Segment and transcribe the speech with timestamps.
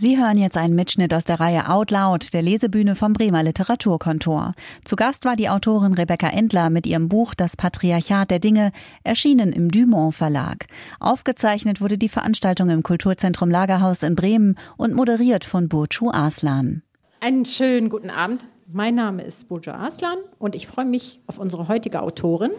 [0.00, 4.54] Sie hören jetzt einen Mitschnitt aus der Reihe Out Loud, der Lesebühne vom Bremer Literaturkontor.
[4.84, 8.70] Zu Gast war die Autorin Rebecca Endler mit ihrem Buch Das Patriarchat der Dinge,
[9.02, 10.66] erschienen im Dumont Verlag.
[11.00, 16.82] Aufgezeichnet wurde die Veranstaltung im Kulturzentrum Lagerhaus in Bremen und moderiert von Burcu Aslan.
[17.18, 18.44] Einen schönen guten Abend.
[18.72, 22.52] Mein Name ist Burcu Aslan und ich freue mich auf unsere heutige Autorin.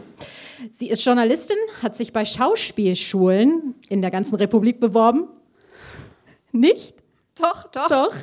[0.74, 5.30] Sie ist Journalistin, hat sich bei Schauspielschulen in der ganzen Republik beworben.
[6.52, 6.99] Nicht?
[7.40, 7.88] Doch, doch.
[7.88, 8.14] Doch.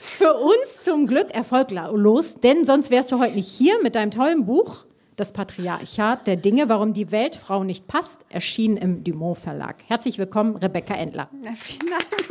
[0.00, 4.46] Für uns zum Glück erfolglos, denn sonst wärst du heute nicht hier mit deinem tollen
[4.46, 4.84] Buch
[5.16, 9.76] Das Patriarchat der Dinge, warum die Weltfrau nicht passt, erschienen im Dumont Verlag.
[9.86, 11.28] Herzlich willkommen, Rebecca Endler.
[11.42, 12.04] Ja, vielen Dank.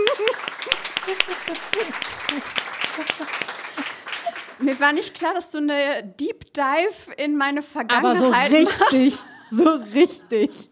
[4.60, 8.80] Mir war nicht klar, dass du eine Deep Dive in meine Vergangenheit Aber so richtig,
[8.80, 9.26] machst.
[9.52, 10.70] so richtig.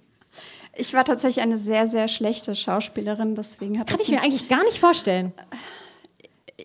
[0.76, 4.64] Ich war tatsächlich eine sehr, sehr schlechte Schauspielerin, deswegen hat Kann ich mir eigentlich gar
[4.64, 5.34] nicht vorstellen.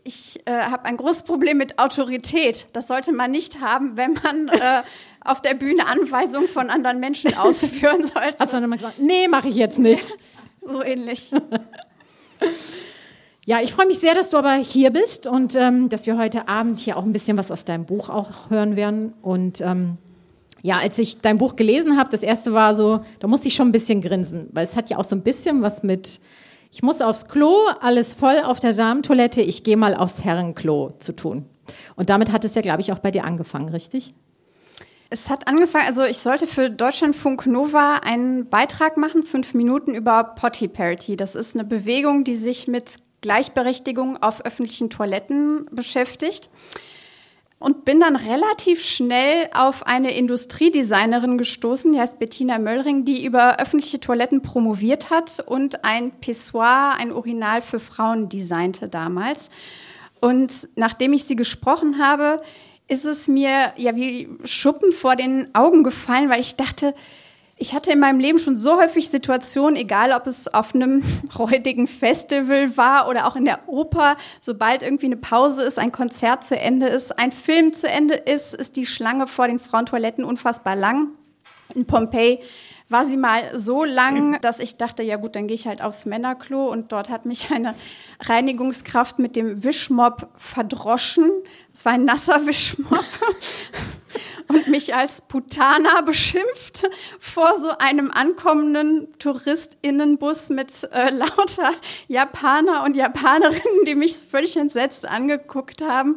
[0.04, 2.66] Ich äh, habe ein großes Problem mit Autorität.
[2.72, 4.82] Das sollte man nicht haben, wenn man äh,
[5.24, 8.36] auf der Bühne Anweisungen von anderen Menschen ausführen sollte.
[8.38, 10.16] Hast du dann mal gesagt, nee, mache ich jetzt nicht.
[10.66, 11.32] so ähnlich.
[13.44, 16.48] Ja, ich freue mich sehr, dass du aber hier bist und ähm, dass wir heute
[16.48, 19.14] Abend hier auch ein bisschen was aus deinem Buch auch hören werden.
[19.22, 19.98] Und ähm,
[20.62, 23.68] ja, als ich dein Buch gelesen habe, das erste war so, da musste ich schon
[23.68, 26.20] ein bisschen grinsen, weil es hat ja auch so ein bisschen was mit,
[26.72, 31.14] ich muss aufs Klo, alles voll auf der Damentoilette, ich gehe mal aufs Herrenklo zu
[31.14, 31.46] tun.
[31.94, 34.14] Und damit hat es ja, glaube ich, auch bei dir angefangen, richtig?
[35.08, 40.24] Es hat angefangen, also ich sollte für Deutschlandfunk Nova einen Beitrag machen, fünf Minuten über
[40.24, 41.16] Potty Parity.
[41.16, 46.50] Das ist eine Bewegung, die sich mit Gleichberechtigung auf öffentlichen Toiletten beschäftigt.
[47.58, 53.58] Und bin dann relativ schnell auf eine Industriedesignerin gestoßen, die heißt Bettina Möllring, die über
[53.58, 59.48] öffentliche Toiletten promoviert hat und ein Pissoir, ein Urinal für Frauen designte damals.
[60.20, 62.42] Und nachdem ich sie gesprochen habe,
[62.88, 66.94] ist es mir ja wie Schuppen vor den Augen gefallen, weil ich dachte,
[67.58, 71.02] ich hatte in meinem Leben schon so häufig Situationen, egal ob es auf einem
[71.38, 76.44] räudigen Festival war oder auch in der Oper, sobald irgendwie eine Pause ist, ein Konzert
[76.44, 80.76] zu Ende ist, ein Film zu Ende ist, ist die Schlange vor den Frauentoiletten unfassbar
[80.76, 81.08] lang.
[81.74, 82.40] In Pompeji
[82.88, 86.06] war sie mal so lang, dass ich dachte, ja gut, dann gehe ich halt aufs
[86.06, 87.74] Männerklo und dort hat mich eine
[88.20, 91.30] Reinigungskraft mit dem Wischmopp verdroschen.
[91.74, 93.04] Es war ein nasser Wischmopp
[94.48, 96.88] und mich als Putana beschimpft
[97.18, 101.72] vor so einem ankommenden Touristinnenbus mit äh, lauter
[102.06, 106.16] Japaner und Japanerinnen, die mich völlig entsetzt angeguckt haben.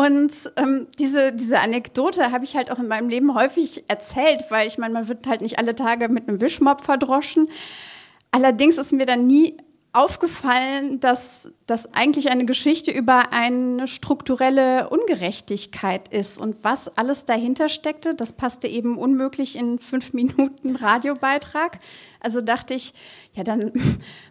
[0.00, 4.66] Und ähm, diese, diese Anekdote habe ich halt auch in meinem Leben häufig erzählt, weil
[4.66, 7.50] ich meine, man wird halt nicht alle Tage mit einem Wischmopp verdroschen.
[8.30, 9.58] Allerdings ist mir dann nie
[9.92, 16.38] aufgefallen, dass das eigentlich eine Geschichte über eine strukturelle Ungerechtigkeit ist.
[16.38, 21.78] Und was alles dahinter steckte, das passte eben unmöglich in fünf Minuten Radiobeitrag.
[22.20, 22.92] Also dachte ich,
[23.34, 23.72] ja dann,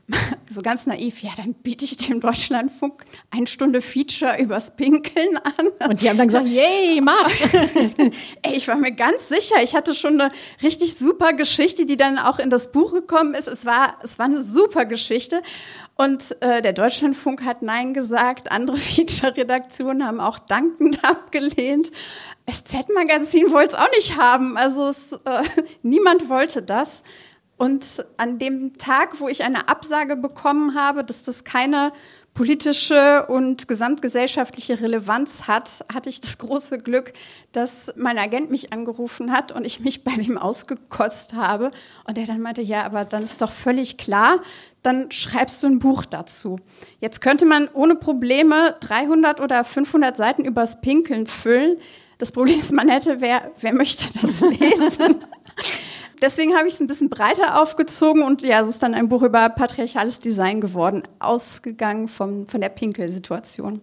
[0.50, 5.90] so ganz naiv, ja dann biete ich dem Deutschlandfunk eine Stunde Feature übers Pinkeln an.
[5.90, 7.30] Und die haben dann gesagt, yay, mach!
[8.42, 12.18] Ey, ich war mir ganz sicher, ich hatte schon eine richtig super Geschichte, die dann
[12.18, 13.48] auch in das Buch gekommen ist.
[13.48, 15.42] Es war, es war eine super Geschichte.
[15.96, 21.92] Und äh, der Deutschlandfunk hat Nein gesagt, andere Feature-Redaktionen haben auch dankend abgelehnt.
[22.50, 25.44] SZ-Magazin wollte es auch nicht haben, also es, äh,
[25.84, 27.04] niemand wollte das.
[27.60, 31.92] Und an dem Tag, wo ich eine Absage bekommen habe, dass das keine
[32.34, 37.12] politische und gesamtgesellschaftliche Relevanz hat, hatte ich das große Glück,
[37.52, 41.72] dass mein Agent mich angerufen hat und ich mich bei dem ausgekotzt habe.
[42.08, 44.42] Und er dann meinte, ja, aber dann ist doch völlig klar,
[44.82, 46.60] dann schreibst du ein Buch dazu.
[47.02, 51.76] Jetzt könnte man ohne Probleme 300 oder 500 Seiten übers Pinkeln füllen.
[52.20, 55.26] Das Problem ist, man hätte, wer, wer möchte das lesen?
[56.22, 59.22] Deswegen habe ich es ein bisschen breiter aufgezogen und ja, es ist dann ein Buch
[59.22, 63.82] über patriarchales Design geworden, ausgegangen vom, von der Pinkelsituation.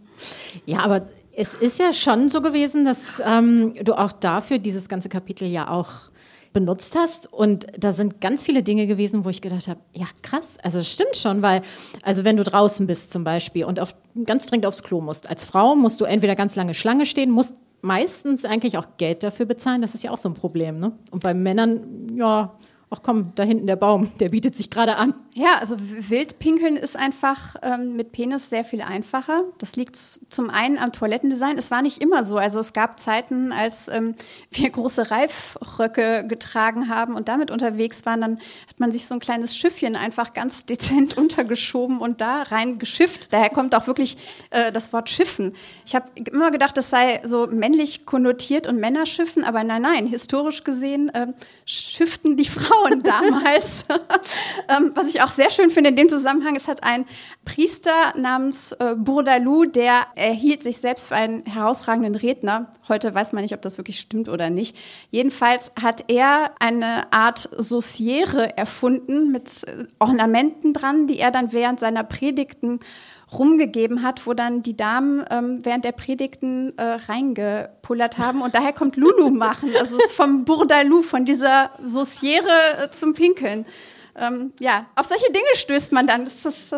[0.66, 5.08] Ja, aber es ist ja schon so gewesen, dass ähm, du auch dafür dieses ganze
[5.08, 6.10] Kapitel ja auch
[6.56, 7.30] benutzt hast.
[7.30, 10.90] Und da sind ganz viele Dinge gewesen, wo ich gedacht habe, ja krass, also das
[10.90, 11.60] stimmt schon, weil,
[12.02, 13.94] also wenn du draußen bist zum Beispiel und auf,
[14.24, 17.56] ganz dringend aufs Klo musst, als Frau musst du entweder ganz lange Schlange stehen, musst
[17.82, 19.82] meistens eigentlich auch Geld dafür bezahlen.
[19.82, 20.78] Das ist ja auch so ein Problem.
[20.78, 20.92] Ne?
[21.10, 22.54] Und bei Männern, ja,
[22.88, 25.14] ach komm, da hinten der Baum, der bietet sich gerade an.
[25.34, 29.42] Ja, also Wildpinkeln ist einfach ähm, mit Penis sehr viel einfacher.
[29.58, 31.58] Das liegt zum einen am Toilettendesign.
[31.58, 32.38] Es war nicht immer so.
[32.38, 34.14] Also es gab Zeiten, als ähm,
[34.52, 38.38] wir große Reifröcke getragen haben und damit unterwegs waren, dann
[38.68, 43.32] hat man sich so ein kleines Schiffchen einfach ganz dezent untergeschoben und da rein geschifft.
[43.32, 44.16] Daher kommt auch wirklich
[44.50, 45.54] äh, das Wort Schiffen.
[45.84, 50.62] Ich habe immer gedacht, das sei so männlich konnotiert und Männerschiffen, aber nein, nein, historisch
[50.62, 51.26] gesehen äh,
[51.64, 53.84] schifften die Frauen damals.
[54.68, 57.06] ähm, was ich auch sehr schön finde in dem Zusammenhang, es hat ein
[57.44, 62.72] Priester namens äh, Bourdalou, der erhielt sich selbst für einen herausragenden Redner.
[62.88, 64.76] Heute weiß man nicht, ob das wirklich stimmt oder nicht.
[65.10, 71.80] Jedenfalls hat er eine Art Sauciere erfunden mit äh, Ornamenten dran, die er dann während
[71.80, 72.80] seiner Predigten
[73.32, 78.40] rumgegeben hat, wo dann die Damen ähm, während der Predigten äh, reingepullert haben.
[78.40, 79.70] Und daher kommt Lulu machen.
[79.78, 83.66] Also es ist vom Bourdalou, von dieser Sauciere äh, zum Pinkeln.
[84.16, 86.24] Ähm, ja, auf solche Dinge stößt man dann.
[86.24, 86.72] Das, das,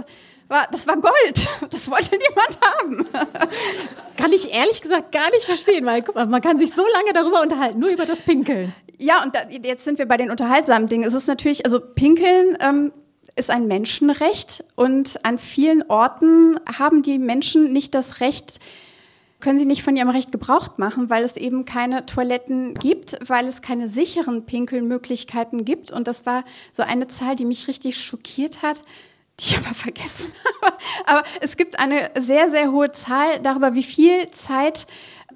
[0.49, 1.47] war, das war Gold.
[1.71, 3.07] Das wollte niemand haben.
[4.17, 7.13] Kann ich ehrlich gesagt gar nicht verstehen, weil guck mal, man kann sich so lange
[7.13, 8.75] darüber unterhalten, nur über das Pinkeln.
[8.99, 11.07] Ja, und da, jetzt sind wir bei den unterhaltsamen Dingen.
[11.07, 12.93] Es ist natürlich, also Pinkeln ähm,
[13.39, 18.59] ist ein Menschenrecht und an vielen Orten haben die Menschen nicht das Recht,
[19.41, 23.47] können sie nicht von ihrem Recht gebraucht machen, weil es eben keine Toiletten gibt, weil
[23.47, 25.93] es keine sicheren Pinkelmöglichkeiten gibt.
[25.93, 28.83] Und das war so eine Zahl, die mich richtig schockiert hat,
[29.39, 30.33] die ich aber vergessen
[30.63, 30.77] habe.
[31.07, 34.89] Aber es gibt eine sehr, sehr hohe Zahl darüber, wie viel Zeit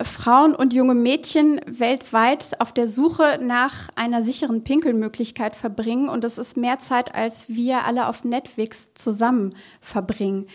[0.05, 6.09] Frauen und junge Mädchen weltweit auf der Suche nach einer sicheren Pinkelmöglichkeit verbringen.
[6.09, 10.47] Und das ist mehr Zeit, als wir alle auf Netflix zusammen verbringen.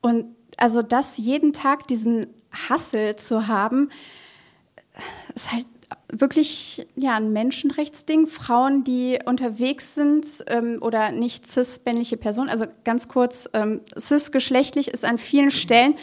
[0.00, 3.90] Und also das jeden Tag diesen Hassel zu haben,
[5.34, 5.66] ist halt
[6.08, 8.26] wirklich ja ein Menschenrechtsding.
[8.26, 15.04] Frauen, die unterwegs sind ähm, oder nicht cis-männliche Personen, also ganz kurz, ähm, cis-geschlechtlich ist
[15.04, 15.94] an vielen Stellen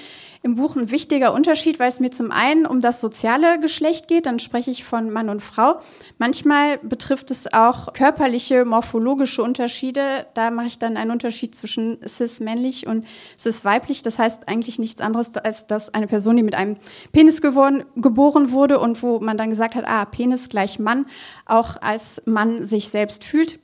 [0.41, 4.25] im Buch ein wichtiger Unterschied, weil es mir zum einen um das soziale Geschlecht geht,
[4.25, 5.79] dann spreche ich von Mann und Frau.
[6.17, 10.27] Manchmal betrifft es auch körperliche, morphologische Unterschiede.
[10.35, 13.05] Da mache ich dann einen Unterschied zwischen cis-männlich und
[13.37, 14.01] cis-weiblich.
[14.01, 16.77] Das heißt eigentlich nichts anderes, als dass eine Person, die mit einem
[17.11, 21.05] Penis geworden, geboren wurde und wo man dann gesagt hat, ah, Penis gleich Mann,
[21.45, 23.59] auch als Mann sich selbst fühlt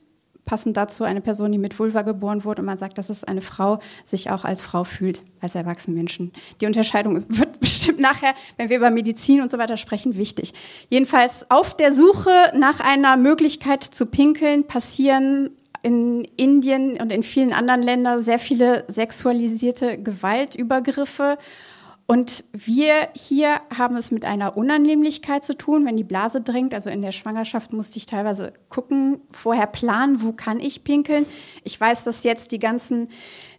[0.46, 3.42] passend dazu eine Person, die mit Vulva geboren wurde und man sagt, dass es eine
[3.42, 6.32] Frau sich auch als Frau fühlt, als erwachsene Menschen.
[6.60, 10.54] Die Unterscheidung wird bestimmt nachher, wenn wir über Medizin und so weiter sprechen, wichtig.
[10.88, 15.50] Jedenfalls auf der Suche nach einer Möglichkeit zu pinkeln passieren
[15.82, 21.38] in Indien und in vielen anderen Ländern sehr viele sexualisierte Gewaltübergriffe
[22.08, 26.72] und wir hier haben es mit einer Unannehmlichkeit zu tun, wenn die Blase drängt.
[26.72, 31.26] Also in der Schwangerschaft musste ich teilweise gucken, vorher planen, wo kann ich pinkeln.
[31.64, 33.08] Ich weiß, dass jetzt die ganzen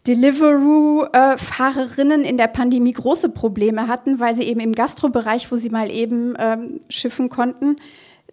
[0.08, 5.92] Deliveroo-Fahrerinnen in der Pandemie große Probleme hatten, weil sie eben im Gastrobereich, wo sie mal
[5.92, 7.76] eben ähm, schiffen konnten,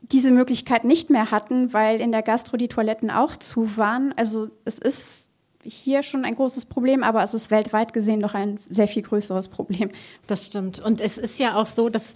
[0.00, 4.14] diese Möglichkeit nicht mehr hatten, weil in der Gastro die Toiletten auch zu waren.
[4.16, 5.24] Also es ist
[5.64, 9.49] hier schon ein großes Problem, aber es ist weltweit gesehen noch ein sehr viel größeres
[9.49, 9.90] Problem.
[10.26, 10.81] Das stimmt.
[10.81, 12.14] Und es ist ja auch so, dass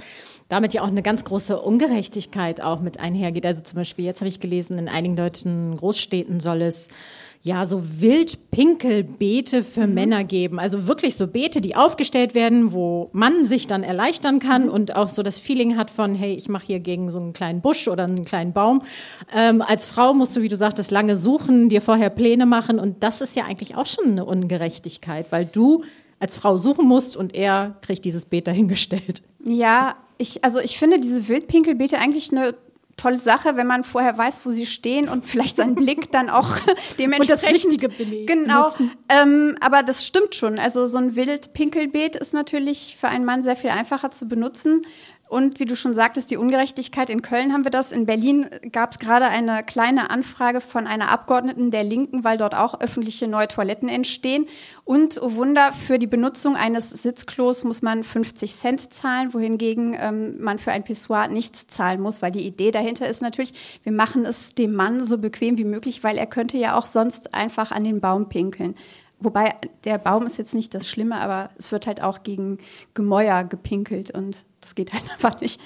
[0.49, 3.45] damit ja auch eine ganz große Ungerechtigkeit auch mit einhergeht.
[3.45, 6.89] Also zum Beispiel, jetzt habe ich gelesen, in einigen deutschen Großstädten soll es
[7.49, 9.95] ja, so Wildpinkelbeete für mhm.
[9.95, 10.61] Männer geben.
[10.61, 14.71] Also wirklich so Beete, die aufgestellt werden, wo man sich dann erleichtern kann mhm.
[14.71, 17.63] und auch so das Feeling hat von, hey, ich mache hier gegen so einen kleinen
[17.63, 18.83] Busch oder einen kleinen Baum.
[19.35, 23.03] Ähm, als Frau musst du, wie du sagtest, lange suchen, dir vorher Pläne machen und
[23.03, 25.85] das ist ja eigentlich auch schon eine Ungerechtigkeit, weil du
[26.21, 29.23] als Frau suchen musst und er kriegt dieses Beet dahingestellt.
[29.43, 32.55] Ja, ich, also ich finde diese Wildpinkelbeete eigentlich eine
[32.99, 36.59] tolle Sache, wenn man vorher weiß, wo sie stehen und vielleicht seinen Blick dann auch
[36.99, 36.99] dementsprechend.
[37.19, 38.71] Und das richtige Beleg Genau.
[39.09, 40.59] Ähm, aber das stimmt schon.
[40.59, 44.83] Also so ein Wildpinkelbeet ist natürlich für einen Mann sehr viel einfacher zu benutzen.
[45.29, 47.93] Und wie du schon sagtest, die Ungerechtigkeit in Köln haben wir das.
[47.93, 52.55] In Berlin gab es gerade eine kleine Anfrage von einer Abgeordneten der Linken, weil dort
[52.55, 54.47] auch öffentliche neue Toiletten entstehen.
[54.85, 60.41] Und, oh Wunder, für die Benutzung eines Sitzklos muss man 50 Cent zahlen, wohingegen ähm,
[60.41, 64.25] man für ein Pissoir nichts zahlen muss, weil die Idee dahinter ist natürlich, wir machen
[64.25, 67.85] es dem Mann so bequem wie möglich, weil er könnte ja auch sonst einfach an
[67.85, 68.75] den Baum pinkeln.
[69.21, 72.59] Wobei der Baum ist jetzt nicht das Schlimme, aber es wird halt auch gegen
[72.95, 75.61] Gemäuer gepinkelt und das geht halt einfach nicht.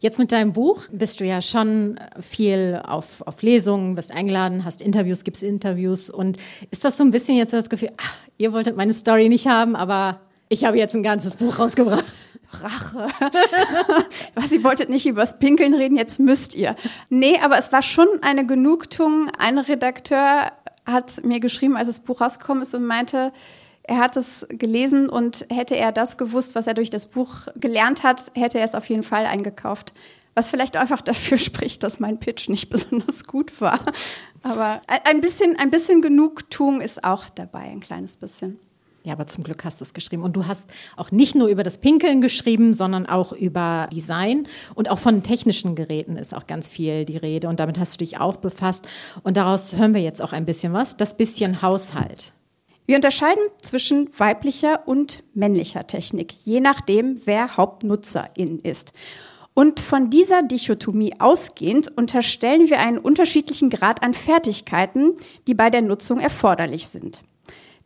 [0.00, 4.82] Jetzt mit deinem Buch bist du ja schon viel auf, auf Lesungen, wirst eingeladen, hast
[4.82, 6.10] Interviews, gibst Interviews.
[6.10, 6.36] Und
[6.70, 9.46] ist das so ein bisschen jetzt so das Gefühl, ach, ihr wolltet meine Story nicht
[9.46, 12.04] haben, aber ich habe jetzt ein ganzes Buch rausgebracht?
[12.62, 13.08] Rache.
[14.34, 16.76] Was, ihr wolltet nicht übers Pinkeln reden, jetzt müsst ihr.
[17.08, 19.30] Nee, aber es war schon eine Genugtuung.
[19.38, 20.52] Ein Redakteur
[20.86, 23.32] hat mir geschrieben, als das Buch rausgekommen ist und meinte,
[23.82, 28.02] er hat es gelesen und hätte er das gewusst, was er durch das Buch gelernt
[28.02, 29.92] hat, hätte er es auf jeden Fall eingekauft.
[30.34, 33.80] Was vielleicht einfach dafür spricht, dass mein Pitch nicht besonders gut war.
[34.42, 38.58] Aber ein bisschen, ein bisschen Genugtuung ist auch dabei, ein kleines bisschen.
[39.04, 40.22] Ja, aber zum Glück hast du es geschrieben.
[40.22, 44.88] Und du hast auch nicht nur über das Pinkeln geschrieben, sondern auch über Design und
[44.90, 47.48] auch von technischen Geräten ist auch ganz viel die Rede.
[47.48, 48.88] Und damit hast du dich auch befasst.
[49.22, 50.96] Und daraus hören wir jetzt auch ein bisschen was.
[50.96, 52.32] Das bisschen Haushalt.
[52.86, 58.92] Wir unterscheiden zwischen weiblicher und männlicher Technik, je nachdem, wer Hauptnutzerin ist.
[59.52, 65.12] Und von dieser Dichotomie ausgehend unterstellen wir einen unterschiedlichen Grad an Fertigkeiten,
[65.46, 67.22] die bei der Nutzung erforderlich sind.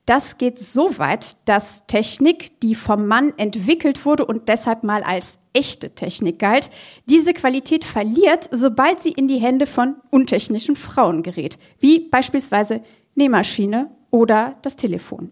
[0.08, 5.38] Das geht so weit, dass Technik, die vom Mann entwickelt wurde und deshalb mal als
[5.52, 6.70] echte Technik galt,
[7.04, 12.80] diese Qualität verliert, sobald sie in die Hände von untechnischen Frauen gerät, wie beispielsweise
[13.16, 15.30] Nähmaschine oder das Telefon.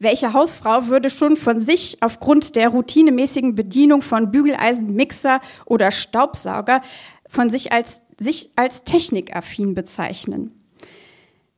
[0.00, 6.82] Welche Hausfrau würde schon von sich aufgrund der routinemäßigen Bedienung von Bügeleisen, Mixer oder Staubsauger
[7.28, 10.63] von sich als, sich als technikaffin bezeichnen?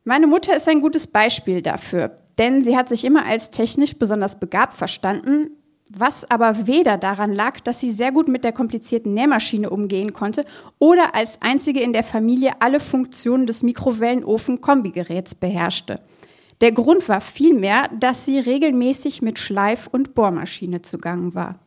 [0.08, 4.38] Meine Mutter ist ein gutes Beispiel dafür, denn sie hat sich immer als technisch besonders
[4.38, 5.50] begabt verstanden,
[5.92, 10.44] was aber weder daran lag, dass sie sehr gut mit der komplizierten Nähmaschine umgehen konnte
[10.78, 16.00] oder als einzige in der Familie alle Funktionen des Mikrowellenofen-Kombigeräts beherrschte.
[16.60, 21.58] Der Grund war vielmehr, dass sie regelmäßig mit Schleif- und Bohrmaschine zugangen war.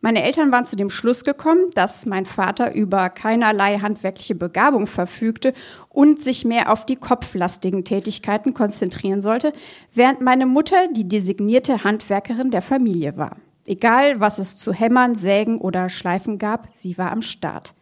[0.00, 5.52] Meine Eltern waren zu dem Schluss gekommen, dass mein Vater über keinerlei handwerkliche Begabung verfügte
[5.88, 9.52] und sich mehr auf die kopflastigen Tätigkeiten konzentrieren sollte,
[9.94, 13.36] während meine Mutter die designierte Handwerkerin der Familie war.
[13.68, 17.74] Egal, was es zu hämmern, sägen oder schleifen gab, sie war am Start.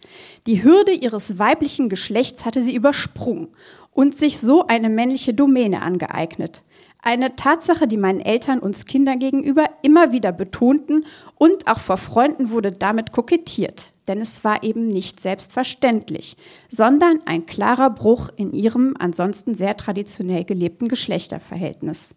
[0.47, 3.49] Die Hürde ihres weiblichen Geschlechts hatte sie übersprungen
[3.95, 6.63] und sich so eine männliche Domäne angeeignet.
[7.01, 12.51] Eine Tatsache, die meinen Eltern uns Kinder gegenüber immer wieder betonten und auch vor Freunden
[12.51, 13.93] wurde damit kokettiert.
[14.09, 16.37] Denn es war eben nicht selbstverständlich,
[16.69, 22.15] sondern ein klarer Bruch in ihrem ansonsten sehr traditionell gelebten Geschlechterverhältnis.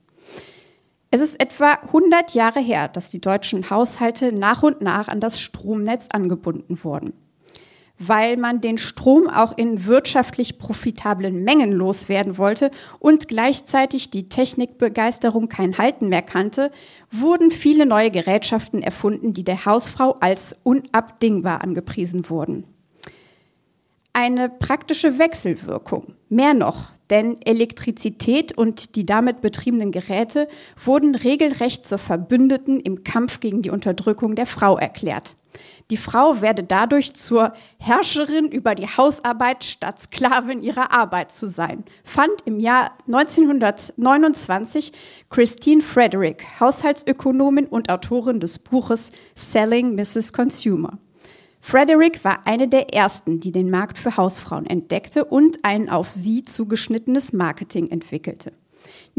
[1.11, 5.39] Es ist etwa 100 Jahre her, dass die deutschen Haushalte nach und nach an das
[5.39, 7.13] Stromnetz angebunden wurden
[7.99, 15.49] weil man den Strom auch in wirtschaftlich profitablen Mengen loswerden wollte und gleichzeitig die Technikbegeisterung
[15.49, 16.71] kein Halten mehr kannte,
[17.11, 22.65] wurden viele neue Gerätschaften erfunden, die der Hausfrau als unabdingbar angepriesen wurden.
[24.13, 26.15] Eine praktische Wechselwirkung.
[26.27, 30.47] Mehr noch, denn Elektrizität und die damit betriebenen Geräte
[30.83, 35.35] wurden regelrecht zur Verbündeten im Kampf gegen die Unterdrückung der Frau erklärt.
[35.89, 41.85] Die Frau werde dadurch zur Herrscherin über die Hausarbeit statt Sklavin ihrer Arbeit zu sein,
[42.03, 44.91] fand im Jahr 1929
[45.29, 50.33] Christine Frederick, Haushaltsökonomin und Autorin des Buches Selling Mrs.
[50.33, 50.97] Consumer.
[51.61, 56.43] Frederick war eine der ersten, die den Markt für Hausfrauen entdeckte und ein auf sie
[56.43, 58.51] zugeschnittenes Marketing entwickelte.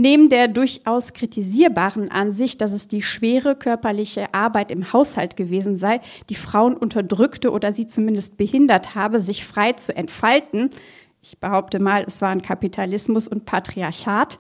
[0.00, 6.00] Neben der durchaus kritisierbaren Ansicht, dass es die schwere körperliche Arbeit im Haushalt gewesen sei,
[6.28, 10.70] die Frauen unterdrückte oder sie zumindest behindert habe, sich frei zu entfalten,
[11.20, 14.38] ich behaupte mal, es waren Kapitalismus und Patriarchat,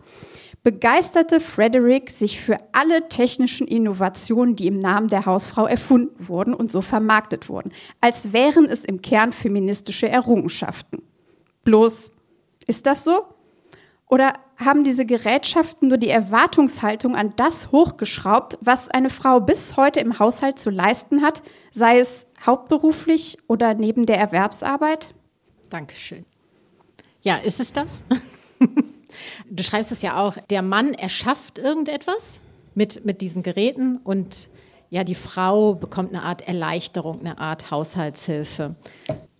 [0.62, 6.70] begeisterte Frederick sich für alle technischen Innovationen, die im Namen der Hausfrau erfunden wurden und
[6.70, 11.02] so vermarktet wurden, als wären es im Kern feministische Errungenschaften.
[11.64, 12.12] Bloß,
[12.68, 13.24] ist das so?
[14.06, 20.00] Oder haben diese Gerätschaften nur die Erwartungshaltung an das hochgeschraubt, was eine Frau bis heute
[20.00, 25.14] im Haushalt zu leisten hat, sei es hauptberuflich oder neben der Erwerbsarbeit?
[25.70, 26.26] Dankeschön.
[27.22, 28.02] Ja, ist es das?
[29.50, 32.40] du schreibst es ja auch, der Mann erschafft irgendetwas
[32.74, 34.48] mit, mit diesen Geräten und
[34.90, 38.74] ja, die Frau bekommt eine Art Erleichterung, eine Art Haushaltshilfe.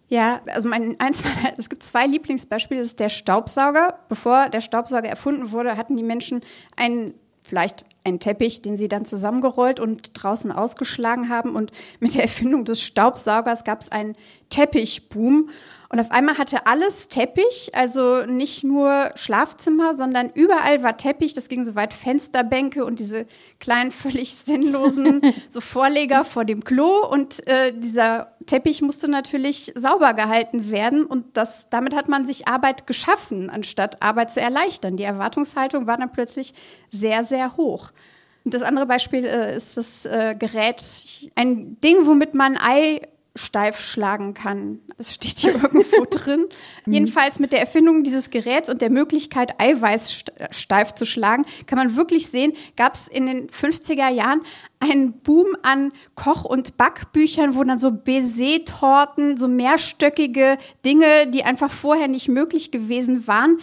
[0.09, 3.99] Ja, also mein eins meiner, es gibt zwei Lieblingsbeispiele, das ist der Staubsauger.
[4.09, 6.43] Bevor der Staubsauger erfunden wurde, hatten die Menschen
[6.77, 11.57] einen vielleicht einen Teppich, den sie dann zusammengerollt und draußen ausgeschlagen haben.
[11.57, 14.17] Und mit der Erfindung des Staubsaugers gab es einen
[14.51, 15.51] Teppichboom.
[15.91, 21.33] Und auf einmal hatte alles Teppich, also nicht nur Schlafzimmer, sondern überall war Teppich.
[21.33, 23.25] Das ging so weit Fensterbänke und diese
[23.59, 27.07] kleinen, völlig sinnlosen so Vorleger vor dem Klo.
[27.07, 31.05] Und äh, dieser Teppich musste natürlich sauber gehalten werden.
[31.05, 34.99] Und das, damit hat man sich Arbeit geschaffen, anstatt Arbeit zu erleichtern.
[34.99, 36.53] Die Erwartungshaltung war dann plötzlich
[36.91, 37.93] sehr, sehr hoch.
[38.45, 40.83] Und das andere Beispiel äh, ist das äh, Gerät,
[41.35, 43.01] ein Ding, womit man Ei
[43.39, 44.81] steif schlagen kann.
[44.97, 46.47] Das steht hier irgendwo drin.
[46.85, 46.93] Mhm.
[46.93, 51.97] Jedenfalls mit der Erfindung dieses Geräts und der Möglichkeit, Eiweiß steif zu schlagen, kann man
[51.97, 54.43] wirklich sehen, gab es in den 50er Jahren
[54.81, 61.71] einen Boom an Koch- und Backbüchern, wo dann so Baiser-Torten, so mehrstöckige Dinge, die einfach
[61.71, 63.59] vorher nicht möglich gewesen waren,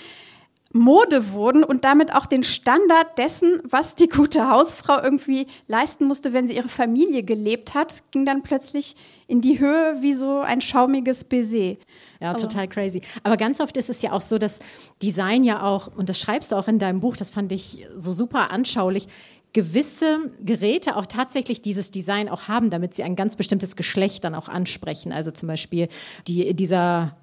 [0.76, 6.34] Mode wurden und damit auch den Standard dessen, was die gute Hausfrau irgendwie leisten musste,
[6.34, 10.60] wenn sie ihre Familie gelebt hat, ging dann plötzlich in die Höhe wie so ein
[10.60, 11.78] schaumiges Baiser.
[12.20, 12.48] Ja, also.
[12.48, 13.02] total crazy.
[13.24, 14.60] Aber ganz oft ist es ja auch so, dass
[15.02, 18.12] Design ja auch, und das schreibst du auch in deinem Buch, das fand ich so
[18.12, 19.08] super anschaulich,
[19.54, 24.36] gewisse Geräte auch tatsächlich dieses Design auch haben, damit sie ein ganz bestimmtes Geschlecht dann
[24.36, 25.14] auch ansprechen.
[25.14, 25.88] Also zum Beispiel
[26.28, 27.16] die, dieser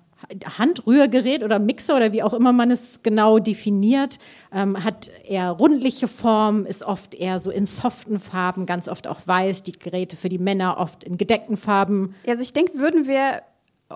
[0.58, 4.18] Handrührgerät oder Mixer oder wie auch immer man es genau definiert,
[4.52, 9.20] ähm, hat eher rundliche Form, ist oft eher so in soften Farben, ganz oft auch
[9.26, 9.62] weiß.
[9.62, 12.14] Die Geräte für die Männer oft in gedeckten Farben.
[12.26, 13.42] Also ich denke, würden wir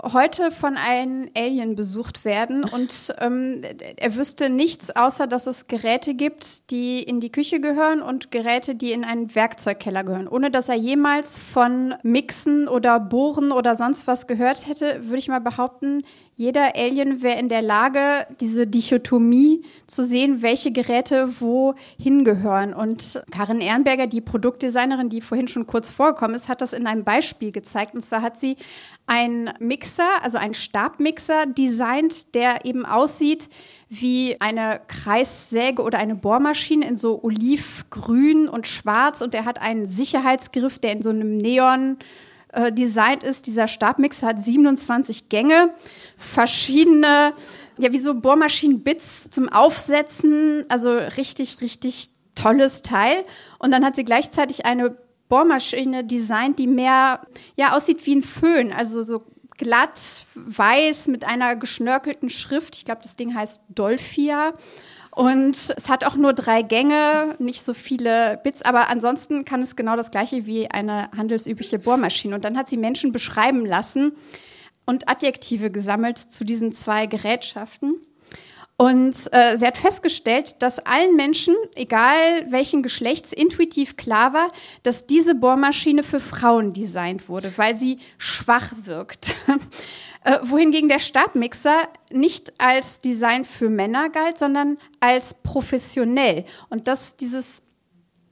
[0.02, 3.62] heute von einem Alien besucht werden und ähm,
[3.96, 8.74] er wüsste nichts, außer dass es Geräte gibt, die in die Küche gehören und Geräte,
[8.74, 10.28] die in einen Werkzeugkeller gehören.
[10.28, 15.28] Ohne dass er jemals von Mixen oder Bohren oder sonst was gehört hätte, würde ich
[15.28, 16.02] mal behaupten,
[16.38, 22.74] jeder Alien wäre in der Lage, diese Dichotomie zu sehen, welche Geräte wo hingehören.
[22.74, 27.04] Und Karin Ehrenberger, die Produktdesignerin, die vorhin schon kurz vorgekommen ist, hat das in einem
[27.04, 27.94] Beispiel gezeigt.
[27.94, 28.58] Und zwar hat sie
[29.06, 33.48] einen Mixer, also einen Stabmixer designt, der eben aussieht
[33.88, 39.22] wie eine Kreissäge oder eine Bohrmaschine in so olivgrün und schwarz.
[39.22, 41.96] Und der hat einen Sicherheitsgriff, der in so einem Neon
[42.56, 43.46] äh, designt ist.
[43.46, 45.74] Dieser Stabmixer hat 27 Gänge,
[46.16, 47.34] verschiedene,
[47.78, 50.64] ja, wie so Bohrmaschinen-Bits zum Aufsetzen.
[50.68, 53.24] Also richtig, richtig tolles Teil.
[53.58, 54.96] Und dann hat sie gleichzeitig eine
[55.28, 57.20] Bohrmaschine designt, die mehr,
[57.56, 58.72] ja, aussieht wie ein Föhn.
[58.72, 59.24] Also so
[59.58, 62.76] glatt, weiß mit einer geschnörkelten Schrift.
[62.76, 64.54] Ich glaube, das Ding heißt Dolphia.
[65.10, 69.74] Und es hat auch nur drei Gänge, nicht so viele Bits, aber ansonsten kann es
[69.74, 72.34] genau das gleiche wie eine handelsübliche Bohrmaschine.
[72.34, 74.12] Und dann hat sie Menschen beschreiben lassen
[74.86, 78.00] und Adjektive gesammelt zu diesen zwei Gerätschaften.
[78.78, 84.52] Und äh, sie hat festgestellt, dass allen Menschen, egal welchen Geschlechts, intuitiv klar war,
[84.82, 89.34] dass diese Bohrmaschine für Frauen designt wurde, weil sie schwach wirkt.
[90.24, 96.44] Äh, wohingegen der Stabmixer nicht als Design für Männer galt, sondern als professionell.
[96.68, 97.62] Und dass dieses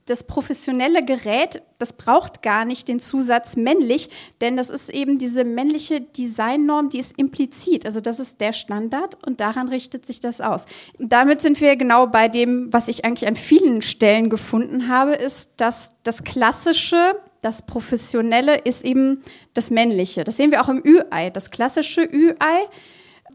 [0.05, 5.43] das professionelle Gerät, das braucht gar nicht den Zusatz männlich, denn das ist eben diese
[5.43, 7.85] männliche Designnorm, die ist implizit.
[7.85, 10.67] Also das ist der Standard und daran richtet sich das aus.
[10.99, 15.53] Damit sind wir genau bei dem, was ich eigentlich an vielen Stellen gefunden habe, ist,
[15.57, 19.21] dass das klassische das Professionelle ist eben
[19.53, 20.23] das Männliche.
[20.23, 21.29] Das sehen wir auch im Ü-Ei.
[21.29, 22.67] Das klassische Ü-Ei,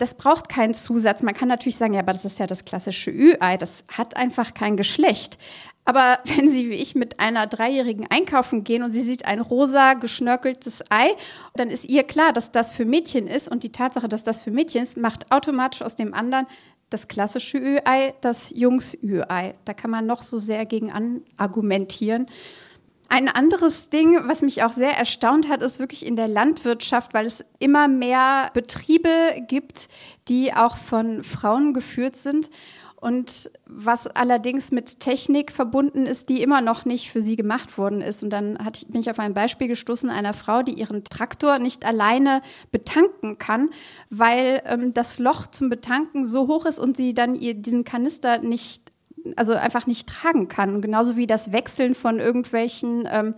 [0.00, 1.22] das braucht keinen Zusatz.
[1.22, 3.56] Man kann natürlich sagen, ja, aber das ist ja das klassische Ü-Ei.
[3.56, 5.38] Das hat einfach kein Geschlecht.
[5.90, 9.94] Aber wenn Sie wie ich mit einer Dreijährigen einkaufen gehen und sie sieht ein rosa
[9.94, 11.16] geschnörkeltes Ei,
[11.56, 13.48] dann ist ihr klar, dass das für Mädchen ist.
[13.48, 16.46] Und die Tatsache, dass das für Mädchen ist, macht automatisch aus dem anderen
[16.90, 19.54] das klassische Ü-Ei das Jungs-Ü-Ei.
[19.64, 22.26] Da kann man noch so sehr gegen an argumentieren.
[23.08, 27.26] Ein anderes Ding, was mich auch sehr erstaunt hat, ist wirklich in der Landwirtschaft, weil
[27.26, 29.10] es immer mehr Betriebe
[29.48, 29.88] gibt,
[30.28, 32.48] die auch von Frauen geführt sind.
[33.00, 38.02] Und was allerdings mit Technik verbunden ist, die immer noch nicht für sie gemacht worden
[38.02, 38.22] ist.
[38.22, 41.86] Und dann hat, bin ich auf ein Beispiel gestoßen einer Frau, die ihren Traktor nicht
[41.86, 43.70] alleine betanken kann,
[44.10, 48.38] weil ähm, das Loch zum Betanken so hoch ist und sie dann ihr diesen Kanister
[48.38, 48.90] nicht
[49.36, 50.80] also einfach nicht tragen kann.
[50.80, 53.34] genauso wie das Wechseln von irgendwelchen ähm,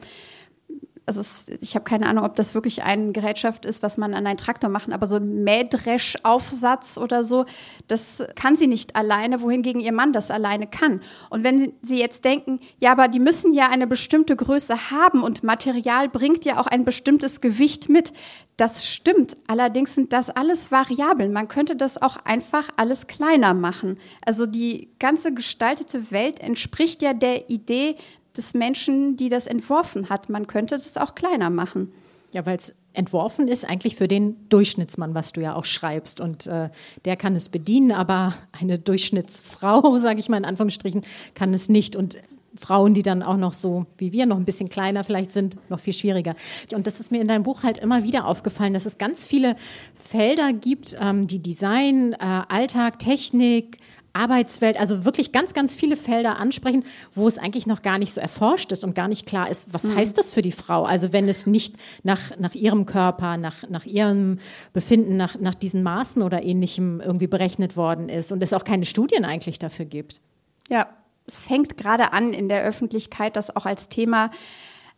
[1.07, 4.27] also es, ich habe keine Ahnung, ob das wirklich eine Gerätschaft ist, was man an
[4.27, 7.45] einen Traktor machen, aber so ein Mähdresch-Aufsatz oder so,
[7.88, 11.01] das kann sie nicht alleine, wohingegen ihr Mann das alleine kann.
[11.31, 15.43] Und wenn sie jetzt denken, ja, aber die müssen ja eine bestimmte Größe haben und
[15.43, 18.12] Material bringt ja auch ein bestimmtes Gewicht mit.
[18.57, 19.37] Das stimmt.
[19.49, 21.33] Allerdings sind das alles Variablen.
[21.33, 23.99] Man könnte das auch einfach alles kleiner machen.
[24.25, 27.97] Also die ganze gestaltete Welt entspricht ja der Idee,
[28.37, 30.29] des Menschen, die das entworfen hat.
[30.29, 31.92] Man könnte es auch kleiner machen.
[32.33, 36.21] Ja, weil es entworfen ist eigentlich für den Durchschnittsmann, was du ja auch schreibst.
[36.21, 36.71] Und äh,
[37.05, 41.03] der kann es bedienen, aber eine Durchschnittsfrau, sage ich mal in Anführungsstrichen,
[41.35, 41.97] kann es nicht.
[41.97, 42.18] Und
[42.59, 45.81] Frauen, die dann auch noch so wie wir noch ein bisschen kleiner vielleicht sind, noch
[45.81, 46.35] viel schwieriger.
[46.75, 49.57] Und das ist mir in deinem Buch halt immer wieder aufgefallen, dass es ganz viele
[49.95, 53.79] Felder gibt, ähm, die Design, äh, Alltag, Technik,
[54.12, 58.20] Arbeitswelt, also wirklich ganz, ganz viele Felder ansprechen, wo es eigentlich noch gar nicht so
[58.20, 59.96] erforscht ist und gar nicht klar ist, was mhm.
[59.96, 60.85] heißt das für die Frau?
[60.85, 64.38] Also wenn es nicht nach, nach ihrem Körper, nach, nach ihrem
[64.72, 68.85] Befinden, nach, nach diesen Maßen oder ähnlichem irgendwie berechnet worden ist und es auch keine
[68.85, 70.20] Studien eigentlich dafür gibt.
[70.68, 70.88] Ja,
[71.27, 74.31] es fängt gerade an in der Öffentlichkeit, das auch als Thema,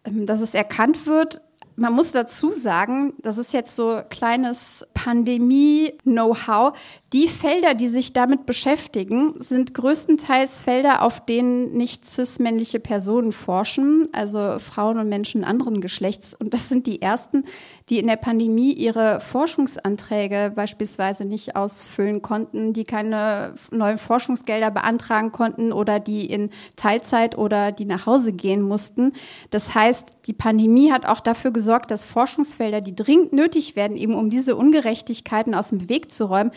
[0.05, 1.41] ähm, dass es erkannt wird,
[1.77, 6.79] man muss dazu sagen, das ist jetzt so kleines Pandemie-Know-how.
[7.13, 14.09] Die Felder, die sich damit beschäftigen, sind größtenteils Felder, auf denen nicht cis-männliche Personen forschen,
[14.13, 16.35] also Frauen und Menschen anderen Geschlechts.
[16.35, 17.45] Und das sind die ersten,
[17.91, 25.33] die in der Pandemie ihre Forschungsanträge beispielsweise nicht ausfüllen konnten, die keine neuen Forschungsgelder beantragen
[25.33, 29.13] konnten oder die in Teilzeit oder die nach Hause gehen mussten.
[29.51, 34.15] Das heißt, die Pandemie hat auch dafür gesorgt, dass Forschungsfelder, die dringend nötig werden, eben
[34.15, 36.53] um diese Ungerechtigkeiten aus dem Weg zu räumen,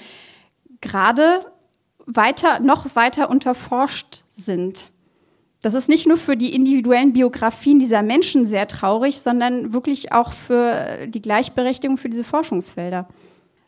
[0.80, 1.42] gerade
[2.06, 4.90] weiter, noch weiter unterforscht sind.
[5.62, 10.34] Das ist nicht nur für die individuellen Biografien dieser Menschen sehr traurig, sondern wirklich auch
[10.34, 13.08] für die Gleichberechtigung für diese Forschungsfelder.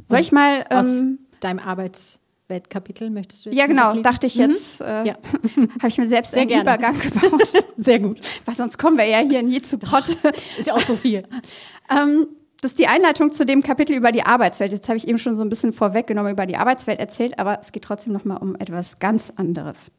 [0.07, 1.03] Soll ich mal ähm, aus
[1.39, 3.49] deinem Arbeitsweltkapitel möchtest du?
[3.49, 3.93] Jetzt ja, genau.
[4.01, 4.85] Dachte ich jetzt, mhm.
[4.85, 5.17] äh, ja.
[5.79, 6.63] habe ich mir selbst sehr einen gerne.
[6.63, 7.63] Übergang gebaut.
[7.77, 8.19] sehr gut.
[8.45, 10.15] Weil sonst kommen wir ja hier nie zu Potte.
[10.57, 11.23] Ist ja auch so viel.
[11.91, 12.27] ähm,
[12.61, 14.71] das ist die Einleitung zu dem Kapitel über die Arbeitswelt.
[14.73, 17.71] Jetzt habe ich eben schon so ein bisschen vorweggenommen über die Arbeitswelt erzählt, aber es
[17.71, 19.91] geht trotzdem noch mal um etwas ganz anderes.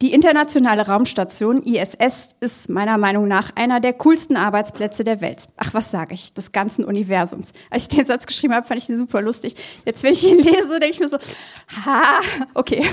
[0.00, 5.48] Die internationale Raumstation ISS ist meiner Meinung nach einer der coolsten Arbeitsplätze der Welt.
[5.56, 6.32] Ach, was sage ich?
[6.32, 7.52] Des ganzen Universums.
[7.68, 9.56] Als ich den Satz geschrieben habe, fand ich ihn super lustig.
[9.84, 11.18] Jetzt, wenn ich ihn lese, denke ich mir so,
[11.84, 12.20] ha,
[12.54, 12.88] okay.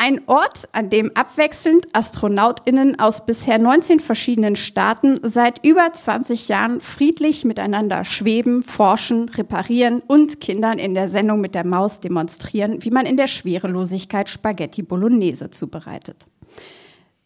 [0.00, 6.80] Ein Ort, an dem abwechselnd Astronautinnen aus bisher 19 verschiedenen Staaten seit über 20 Jahren
[6.80, 12.92] friedlich miteinander schweben, forschen, reparieren und Kindern in der Sendung mit der Maus demonstrieren, wie
[12.92, 16.28] man in der Schwerelosigkeit Spaghetti Bolognese zubereitet.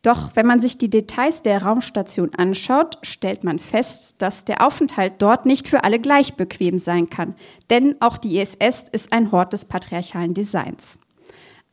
[0.00, 5.16] Doch wenn man sich die Details der Raumstation anschaut, stellt man fest, dass der Aufenthalt
[5.18, 7.35] dort nicht für alle gleich bequem sein kann.
[7.68, 10.98] Denn auch die ISS ist ein Hort des patriarchalen Designs.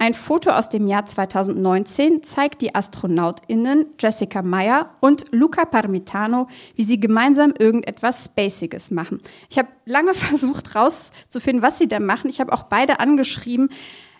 [0.01, 6.85] Ein Foto aus dem Jahr 2019 zeigt die AstronautInnen Jessica Meyer und Luca Parmitano, wie
[6.85, 9.19] sie gemeinsam irgendetwas Spaciges machen.
[9.49, 12.29] Ich habe lange versucht rauszufinden, was sie da machen.
[12.29, 13.71] Ich habe auch beide angeschrieben,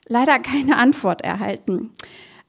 [0.06, 1.92] leider keine Antwort erhalten.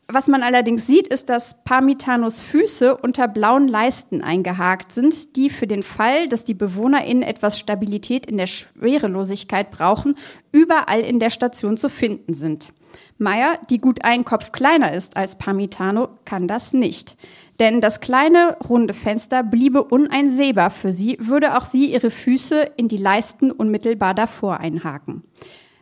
[0.08, 5.68] Was man allerdings sieht, ist, dass Parmitanos Füße unter blauen Leisten eingehakt sind, die für
[5.68, 10.16] den Fall, dass die BewohnerInnen etwas Stabilität in der Schwerelosigkeit brauchen,
[10.50, 12.72] überall in der Station zu finden sind.
[13.18, 17.16] Meyer, die gut einen Kopf kleiner ist als Parmitano, kann das nicht.
[17.58, 22.88] Denn das kleine runde Fenster bliebe uneinsehbar für sie, würde auch sie ihre Füße in
[22.88, 25.22] die Leisten unmittelbar davor einhaken.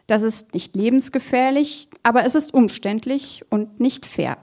[0.09, 4.38] Das ist nicht lebensgefährlich, aber es ist umständlich und nicht fair.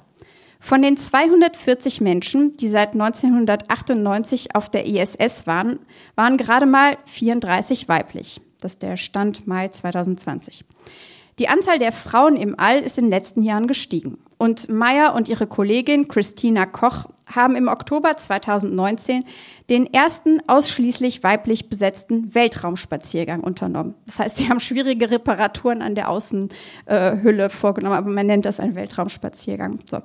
[0.59, 5.79] Von den 240 Menschen, die seit 1998 auf der ISS waren,
[6.15, 8.41] waren gerade mal 34 weiblich.
[8.61, 10.63] Das ist der Stand Mai 2020.
[11.37, 14.17] Die Anzahl der Frauen im All ist in den letzten Jahren gestiegen.
[14.37, 19.23] Und Meyer und ihre Kollegin Christina Koch haben im Oktober 2019
[19.69, 23.95] den ersten ausschließlich weiblich besetzten Weltraumspaziergang unternommen.
[24.05, 28.75] Das heißt, sie haben schwierige Reparaturen an der Außenhülle vorgenommen, aber man nennt das einen
[28.75, 29.79] Weltraumspaziergang.
[29.89, 30.01] So.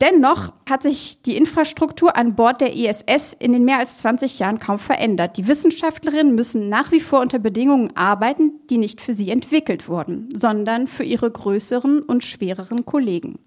[0.00, 4.58] Dennoch hat sich die Infrastruktur an Bord der ISS in den mehr als 20 Jahren
[4.58, 5.36] kaum verändert.
[5.36, 10.28] Die Wissenschaftlerinnen müssen nach wie vor unter Bedingungen arbeiten, die nicht für sie entwickelt wurden,
[10.34, 13.38] sondern für ihre größeren und schwereren Kollegen.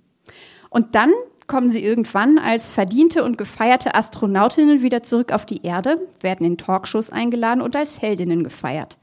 [0.70, 1.12] Und dann
[1.48, 6.58] kommen sie irgendwann als verdiente und gefeierte Astronautinnen wieder zurück auf die Erde, werden in
[6.58, 8.98] Talkshows eingeladen und als Heldinnen gefeiert.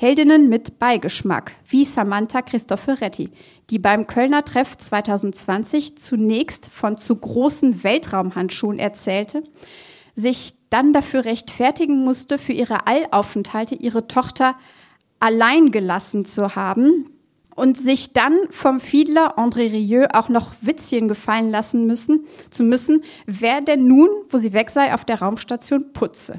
[0.00, 3.30] Heldinnen mit Beigeschmack, wie Samantha Cristoforetti,
[3.68, 9.42] die beim Kölner Treff 2020 zunächst von zu großen Weltraumhandschuhen erzählte,
[10.14, 14.54] sich dann dafür rechtfertigen musste, für ihre Allaufenthalte ihre Tochter
[15.18, 17.10] allein gelassen zu haben
[17.56, 23.02] und sich dann vom Fiedler André Rieu auch noch Witzchen gefallen lassen müssen, zu müssen,
[23.26, 26.38] wer denn nun, wo sie weg sei, auf der Raumstation putze.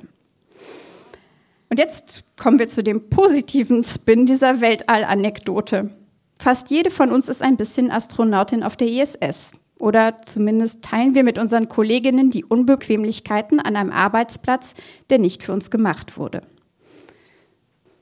[1.70, 5.92] Und jetzt kommen wir zu dem positiven Spin dieser Weltall-Anekdote.
[6.40, 9.54] Fast jede von uns ist ein bisschen Astronautin auf der ISS.
[9.78, 14.74] Oder zumindest teilen wir mit unseren Kolleginnen die Unbequemlichkeiten an einem Arbeitsplatz,
[15.10, 16.42] der nicht für uns gemacht wurde.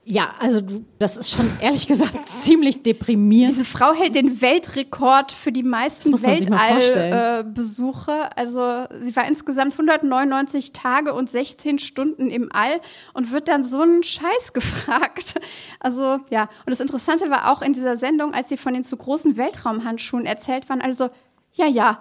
[0.09, 3.53] Ja, also du, das ist schon ehrlich gesagt ziemlich deprimierend.
[3.53, 8.11] Diese Frau hält den Weltrekord für die meisten Weltallbesuche.
[8.11, 12.79] Äh, also sie war insgesamt 199 Tage und 16 Stunden im All
[13.11, 15.41] und wird dann so einen Scheiß gefragt.
[15.81, 18.95] Also ja, und das Interessante war auch in dieser Sendung, als sie von den zu
[18.95, 21.09] großen Weltraumhandschuhen erzählt waren, also
[21.51, 21.99] ja, ja.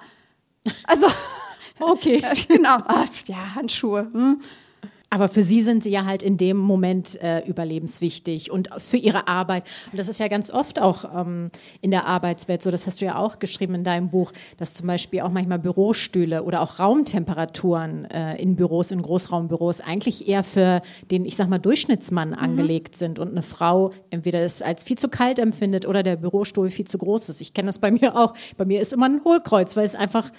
[0.85, 1.09] Also
[1.81, 2.23] okay.
[2.49, 4.09] genau, ah, ja, Handschuhe.
[4.13, 4.41] Hm.
[5.09, 9.29] Aber für sie sind sie ja halt in dem Moment äh, überlebenswichtig und für ihre
[9.29, 9.65] Arbeit.
[9.93, 13.05] Und das ist ja ganz oft auch ähm, in der Arbeitswelt so, das hast du
[13.05, 18.07] ja auch geschrieben in deinem Buch, dass zum Beispiel auch manchmal Bürostühle oder auch Raumtemperaturen
[18.07, 22.39] äh, in Büros, in Großraumbüros eigentlich eher für den, ich sag mal, Durchschnittsmann mhm.
[22.39, 26.69] angelegt sind und eine Frau entweder es als viel zu kalt empfindet oder der Bürostuhl
[26.71, 27.41] viel zu groß ist.
[27.41, 28.35] Ich kenne das bei mir auch.
[28.57, 30.33] Bei mir ist immer ein Hohlkreuz, weil es einfach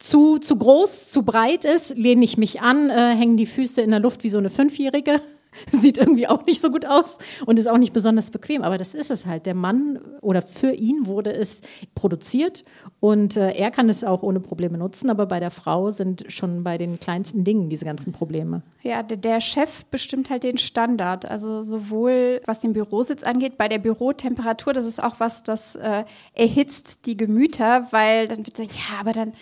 [0.00, 3.90] zu, zu groß, zu breit ist, lehne ich mich an, äh, hängen die Füße in
[3.90, 5.20] der Luft wie so eine Fünfjährige.
[5.72, 8.62] Sieht irgendwie auch nicht so gut aus und ist auch nicht besonders bequem.
[8.62, 9.46] Aber das ist es halt.
[9.46, 11.62] Der Mann oder für ihn wurde es
[11.94, 12.64] produziert
[13.00, 15.10] und äh, er kann es auch ohne Probleme nutzen.
[15.10, 18.62] Aber bei der Frau sind schon bei den kleinsten Dingen diese ganzen Probleme.
[18.82, 21.28] Ja, der, Chef bestimmt halt den Standard.
[21.28, 26.04] Also sowohl was den Bürositz angeht, bei der Bürotemperatur, das ist auch was, das äh,
[26.32, 29.32] erhitzt die Gemüter, weil dann wird gesagt, ja, aber dann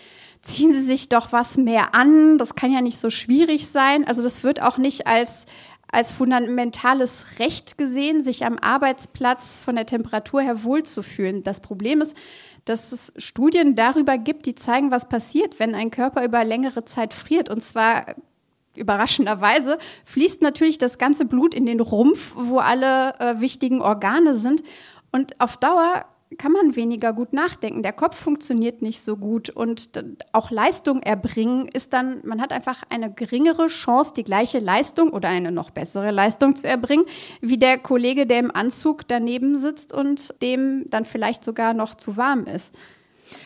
[0.41, 4.07] ziehen Sie sich doch was mehr an, das kann ja nicht so schwierig sein.
[4.07, 5.45] Also das wird auch nicht als,
[5.91, 11.43] als fundamentales Recht gesehen, sich am Arbeitsplatz von der Temperatur her wohlzufühlen.
[11.43, 12.15] Das Problem ist,
[12.65, 17.13] dass es Studien darüber gibt, die zeigen, was passiert, wenn ein Körper über längere Zeit
[17.13, 17.49] friert.
[17.49, 18.05] Und zwar
[18.75, 24.63] überraschenderweise fließt natürlich das ganze Blut in den Rumpf, wo alle äh, wichtigen Organe sind.
[25.11, 26.05] Und auf Dauer
[26.37, 27.81] kann man weniger gut nachdenken.
[27.81, 29.89] Der Kopf funktioniert nicht so gut und
[30.31, 35.29] auch Leistung erbringen ist dann, man hat einfach eine geringere Chance, die gleiche Leistung oder
[35.29, 37.05] eine noch bessere Leistung zu erbringen,
[37.41, 42.15] wie der Kollege, der im Anzug daneben sitzt und dem dann vielleicht sogar noch zu
[42.15, 42.73] warm ist.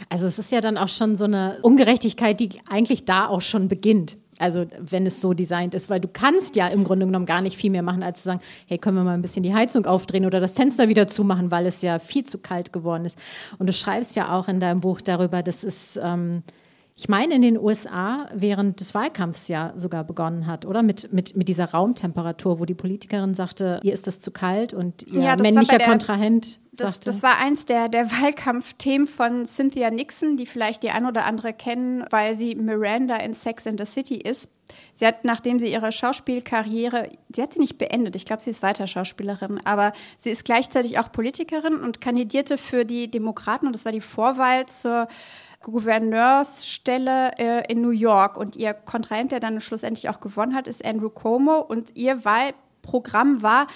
[0.09, 3.67] Also es ist ja dann auch schon so eine Ungerechtigkeit, die eigentlich da auch schon
[3.67, 4.17] beginnt.
[4.39, 7.55] Also wenn es so designt ist, weil du kannst ja im Grunde genommen gar nicht
[7.55, 10.25] viel mehr machen, als zu sagen, hey, können wir mal ein bisschen die Heizung aufdrehen
[10.25, 13.17] oder das Fenster wieder zumachen, weil es ja viel zu kalt geworden ist.
[13.59, 16.43] Und du schreibst ja auch in deinem Buch darüber, dass es ähm,
[16.95, 20.83] ich meine, in den USA während des Wahlkampfs ja sogar begonnen hat, oder?
[20.83, 25.01] Mit, mit, mit dieser Raumtemperatur, wo die Politikerin sagte, ihr ist das zu kalt und
[25.03, 27.09] ihr ja, männlicher der, Kontrahent das, sagte.
[27.09, 31.53] Das war eins der, der Wahlkampfthemen von Cynthia Nixon, die vielleicht die ein oder andere
[31.53, 34.51] kennen, weil sie Miranda in Sex and the City ist.
[34.93, 38.63] Sie hat, nachdem sie ihre Schauspielkarriere, sie hat sie nicht beendet, ich glaube, sie ist
[38.63, 43.85] weiter Schauspielerin, aber sie ist gleichzeitig auch Politikerin und kandidierte für die Demokraten und das
[43.85, 45.07] war die Vorwahl zur
[45.63, 48.37] Gouverneursstelle äh, in New York.
[48.37, 51.59] Und ihr Kontrahent, der dann schlussendlich auch gewonnen hat, ist Andrew Cuomo.
[51.59, 53.67] Und ihr Wahlprogramm war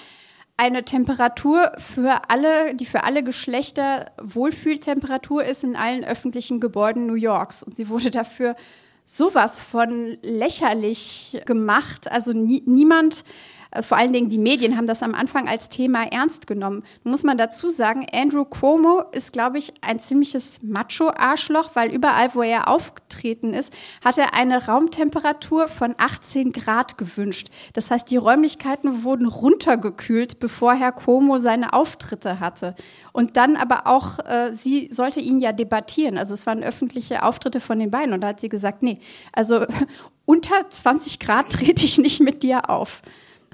[0.56, 7.14] eine Temperatur für alle, die für alle Geschlechter Wohlfühltemperatur ist in allen öffentlichen Gebäuden New
[7.14, 7.62] Yorks.
[7.62, 8.56] Und sie wurde dafür
[9.04, 12.10] sowas von lächerlich gemacht.
[12.10, 13.24] Also nie, niemand
[13.70, 16.84] also vor allen Dingen die Medien haben das am Anfang als Thema ernst genommen.
[17.04, 22.42] Muss man dazu sagen, Andrew Cuomo ist, glaube ich, ein ziemliches Macho-Arschloch, weil überall, wo
[22.42, 27.48] er aufgetreten ist, hat er eine Raumtemperatur von 18 Grad gewünscht.
[27.74, 32.74] Das heißt, die Räumlichkeiten wurden runtergekühlt, bevor Herr Cuomo seine Auftritte hatte.
[33.12, 36.16] Und dann aber auch, äh, sie sollte ihn ja debattieren.
[36.16, 38.14] Also es waren öffentliche Auftritte von den beiden.
[38.14, 38.98] Und da hat sie gesagt, nee,
[39.32, 39.66] also
[40.24, 43.02] unter 20 Grad trete ich nicht mit dir auf.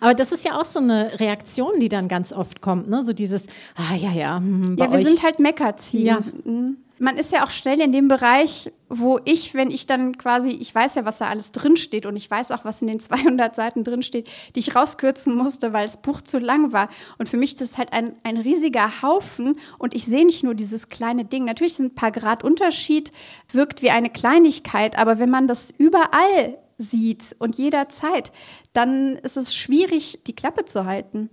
[0.01, 3.05] Aber das ist ja auch so eine Reaktion, die dann ganz oft kommt, ne?
[3.05, 4.37] So dieses, ah ja, ja.
[4.39, 5.07] Hm, ja, wir euch.
[5.07, 6.07] sind halt Meckerziehen.
[6.07, 6.21] Ja.
[6.45, 6.79] Mhm.
[6.99, 10.73] Man ist ja auch schnell in dem Bereich, wo ich, wenn ich dann quasi, ich
[10.73, 13.83] weiß ja, was da alles drinsteht und ich weiß auch, was in den 200 Seiten
[13.83, 16.89] drinsteht, die ich rauskürzen musste, weil das Buch zu lang war.
[17.19, 20.55] Und für mich ist das halt ein, ein riesiger Haufen und ich sehe nicht nur
[20.55, 21.45] dieses kleine Ding.
[21.45, 23.11] Natürlich sind ein paar Grad Unterschied,
[23.53, 28.33] wirkt wie eine Kleinigkeit, aber wenn man das überall sieht und jederzeit,
[28.73, 31.31] dann ist es schwierig, die Klappe zu halten.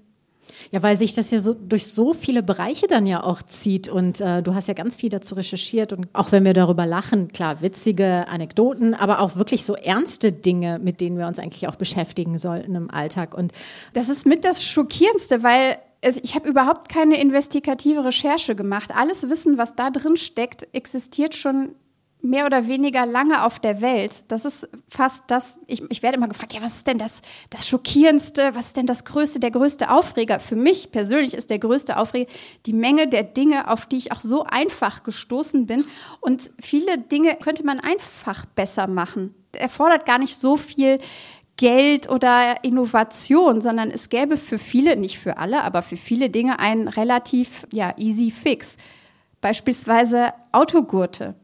[0.72, 4.20] Ja, weil sich das ja so durch so viele Bereiche dann ja auch zieht und
[4.22, 7.62] äh, du hast ja ganz viel dazu recherchiert und auch wenn wir darüber lachen, klar,
[7.62, 12.38] witzige Anekdoten, aber auch wirklich so ernste Dinge, mit denen wir uns eigentlich auch beschäftigen
[12.38, 13.54] sollten im Alltag und
[13.94, 15.78] das ist mit das schockierendste, weil
[16.24, 18.90] ich habe überhaupt keine investigative Recherche gemacht.
[18.94, 21.76] Alles Wissen, was da drin steckt, existiert schon
[22.22, 24.24] mehr oder weniger lange auf der Welt.
[24.28, 27.68] Das ist fast das, ich, ich werde immer gefragt, ja, was ist denn das, das
[27.68, 30.40] Schockierendste, was ist denn das Größte, der größte Aufreger?
[30.40, 32.32] Für mich persönlich ist der größte Aufreger
[32.66, 35.86] die Menge der Dinge, auf die ich auch so einfach gestoßen bin.
[36.20, 39.34] Und viele Dinge könnte man einfach besser machen.
[39.54, 41.00] Erfordert gar nicht so viel
[41.58, 46.60] Geld oder Innovation, sondern es gäbe für viele, nicht für alle, aber für viele Dinge
[46.60, 48.78] einen relativ ja, easy fix.
[49.42, 51.36] Beispielsweise Autogurte.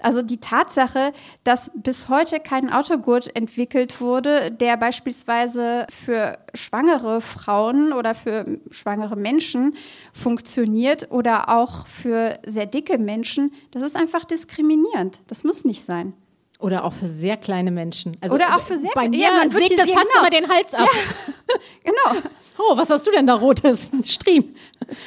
[0.00, 7.92] Also die Tatsache, dass bis heute kein Autogurt entwickelt wurde, der beispielsweise für schwangere Frauen
[7.92, 9.76] oder für schwangere Menschen
[10.12, 15.20] funktioniert oder auch für sehr dicke Menschen, das ist einfach diskriminierend.
[15.26, 16.12] Das muss nicht sein.
[16.60, 18.16] Oder auch für sehr kleine Menschen.
[18.20, 19.32] Also Oder auch für sehr kleine Menschen.
[19.32, 20.20] Ja, man sägt das fast genau.
[20.20, 20.88] immer den Hals ab.
[20.92, 22.22] Ja, genau.
[22.58, 23.92] Oh, was hast du denn da rotes?
[23.92, 24.54] Ein Stream.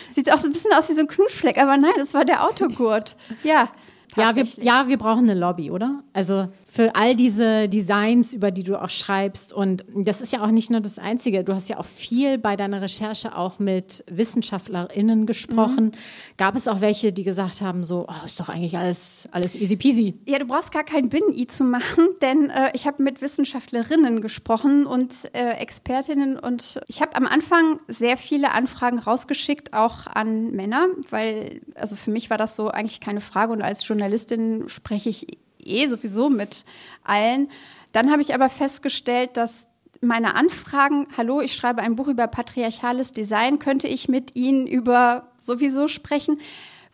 [0.10, 2.47] Sieht auch so ein bisschen aus wie so ein Knutschfleck, aber nein, das war der
[2.47, 3.17] Autogurt.
[3.43, 3.69] Ja.
[4.17, 6.04] Ja wir, ja, wir brauchen eine Lobby, oder?
[6.13, 9.51] Also für all diese Designs, über die du auch schreibst.
[9.51, 11.43] Und das ist ja auch nicht nur das Einzige.
[11.43, 15.88] Du hast ja auch viel bei deiner Recherche auch mit WissenschaftlerInnen gesprochen.
[15.88, 15.91] Mhm.
[16.38, 19.75] Gab es auch welche, die gesagt haben, so, oh, ist doch eigentlich alles, alles easy
[19.75, 20.13] peasy?
[20.25, 24.86] Ja, du brauchst gar kein Bin-I zu machen, denn äh, ich habe mit Wissenschaftlerinnen gesprochen
[24.86, 30.88] und äh, Expertinnen und ich habe am Anfang sehr viele Anfragen rausgeschickt, auch an Männer,
[31.10, 35.27] weil, also für mich war das so eigentlich keine Frage und als Journalistin spreche ich
[35.65, 36.65] eh sowieso mit
[37.04, 37.50] allen.
[37.91, 39.67] Dann habe ich aber festgestellt, dass
[40.02, 45.32] meine Anfragen, hallo, ich schreibe ein Buch über patriarchales Design, könnte ich mit Ihnen über
[45.38, 46.39] sowieso sprechen,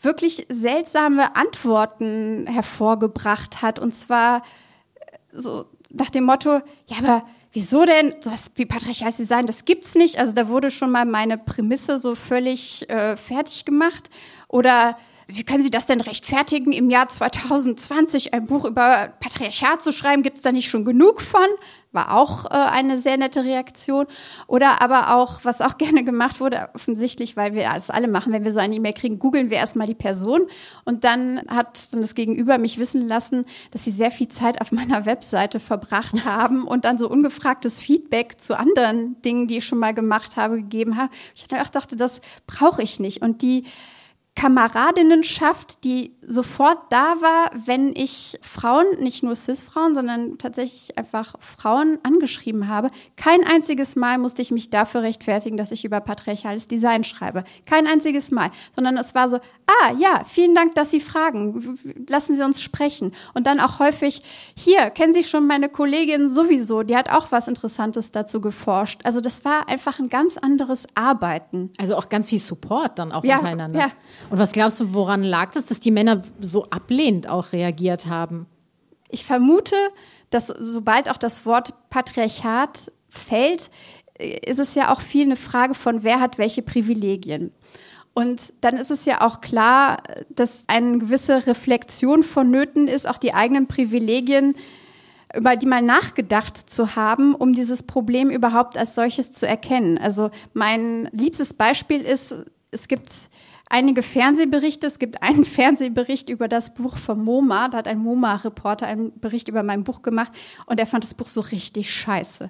[0.02, 3.80] wirklich seltsame Antworten hervorgebracht hat.
[3.80, 4.44] Und zwar
[5.32, 10.20] so nach dem Motto, ja, aber wieso denn sowas wie patriarchales Design, das gibt's nicht.
[10.20, 14.10] Also da wurde schon mal meine Prämisse so völlig äh, fertig gemacht.
[14.48, 14.98] Oder
[15.30, 20.24] wie können Sie das denn rechtfertigen, im Jahr 2020 ein Buch über Patriarchat zu schreiben?
[20.24, 21.46] Gibt es da nicht schon genug von?
[21.92, 24.06] War auch äh, eine sehr nette Reaktion.
[24.48, 28.46] Oder aber auch, was auch gerne gemacht wurde, offensichtlich, weil wir das alle machen, wenn
[28.46, 30.48] wir so eine E-Mail kriegen, googeln wir erstmal die Person.
[30.86, 34.72] Und dann hat dann das Gegenüber mich wissen lassen, dass sie sehr viel Zeit auf
[34.72, 39.80] meiner Webseite verbracht haben und dann so ungefragtes Feedback zu anderen Dingen, die ich schon
[39.80, 41.10] mal gemacht habe, gegeben haben.
[41.36, 43.22] Ich dachte, das brauche ich nicht.
[43.22, 43.66] Und die
[44.38, 52.00] Kameradinnenschaft, die sofort da war, wenn ich Frauen, nicht nur Cis-Frauen, sondern tatsächlich einfach Frauen
[52.04, 52.90] angeschrieben habe.
[53.16, 57.46] Kein einziges Mal musste ich mich dafür rechtfertigen, dass ich über patriarchales Design schreibe.
[57.66, 58.52] Kein einziges Mal.
[58.76, 61.80] Sondern es war so, ah ja, vielen Dank, dass Sie fragen.
[62.10, 63.14] Lassen Sie uns sprechen.
[63.34, 64.22] Und dann auch häufig,
[64.54, 69.00] hier, kennen Sie schon meine Kollegin sowieso, die hat auch was Interessantes dazu geforscht.
[69.06, 71.72] Also das war einfach ein ganz anderes Arbeiten.
[71.78, 73.80] Also auch ganz viel Support dann auch ja, untereinander.
[73.80, 73.92] Ja.
[74.30, 78.46] Und was glaubst du, woran lag das, dass die Männer so ablehnend auch reagiert haben?
[79.10, 79.76] Ich vermute,
[80.30, 83.70] dass sobald auch das Wort Patriarchat fällt,
[84.18, 87.52] ist es ja auch viel eine Frage von, wer hat welche Privilegien.
[88.14, 93.36] Und dann ist es ja auch klar, dass eine gewisse Reflexion vonnöten ist, auch die
[93.36, 94.56] eigenen Privilegien,
[95.36, 100.00] über die mal nachgedacht zu haben, um dieses Problem überhaupt als solches zu erkennen.
[100.00, 102.36] Also mein liebstes Beispiel ist,
[102.72, 103.12] es gibt
[103.70, 104.88] einige Fernsehberichte.
[104.88, 107.70] Es gibt einen Fernsehbericht über das Buch von MoMA.
[107.70, 110.32] Da hat ein MoMA-Reporter einen Bericht über mein Buch gemacht
[110.66, 112.50] und er fand das Buch so richtig scheiße.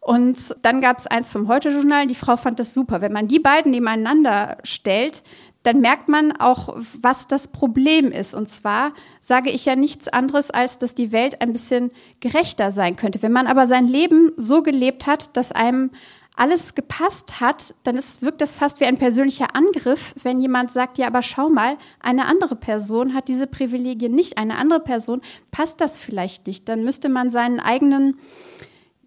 [0.00, 3.02] Und dann gab es eins vom Heute-Journal, die Frau fand das super.
[3.02, 5.22] Wenn man die beiden nebeneinander stellt,
[5.62, 8.34] dann merkt man auch, was das Problem ist.
[8.34, 12.96] Und zwar sage ich ja nichts anderes, als dass die Welt ein bisschen gerechter sein
[12.96, 13.20] könnte.
[13.20, 15.90] Wenn man aber sein Leben so gelebt hat, dass einem
[16.36, 20.96] alles gepasst hat, dann ist, wirkt das fast wie ein persönlicher Angriff, wenn jemand sagt,
[20.98, 25.80] ja, aber schau mal, eine andere Person hat diese Privilegien nicht, eine andere Person passt
[25.80, 26.68] das vielleicht nicht.
[26.68, 28.18] Dann müsste man seinen eigenen,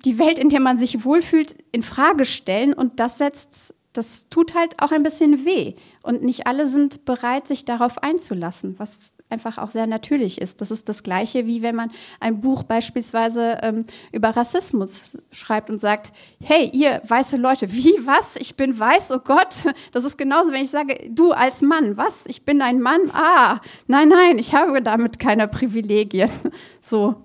[0.05, 4.53] die Welt, in der man sich wohlfühlt, in Frage stellen und das setzt, das tut
[4.53, 5.75] halt auch ein bisschen weh.
[6.01, 10.62] Und nicht alle sind bereit, sich darauf einzulassen, was einfach auch sehr natürlich ist.
[10.62, 15.80] Das ist das Gleiche, wie wenn man ein Buch beispielsweise ähm, über Rassismus schreibt und
[15.80, 18.36] sagt, hey, ihr weiße Leute, wie, was?
[18.38, 19.65] Ich bin weiß, oh Gott.
[19.91, 22.26] Das ist genauso, wenn ich sage, du als Mann, was?
[22.28, 23.02] Ich bin ein Mann?
[23.13, 26.30] Ah, nein, nein, ich habe damit keine Privilegien.
[26.82, 27.15] So.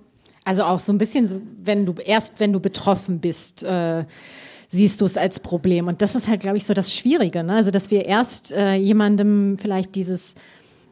[0.45, 4.05] Also auch so ein bisschen so, wenn du erst, wenn du betroffen bist, äh,
[4.69, 5.89] siehst du es als Problem.
[5.89, 7.43] Und das ist halt, glaube ich, so das Schwierige.
[7.43, 7.55] Ne?
[7.55, 10.35] Also, dass wir erst äh, jemandem vielleicht dieses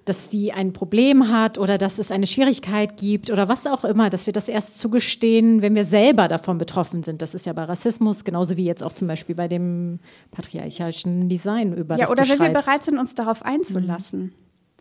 [0.07, 4.09] dass sie ein Problem hat oder dass es eine Schwierigkeit gibt oder was auch immer,
[4.09, 7.23] dass wir das erst zugestehen, wenn wir selber davon betroffen sind.
[7.23, 9.99] Das ist ja bei Rassismus genauso wie jetzt auch zum Beispiel bei dem
[10.31, 14.21] patriarchalischen Design über Ja, oder wenn wir bereit sind, uns darauf einzulassen.
[14.21, 14.33] Mhm.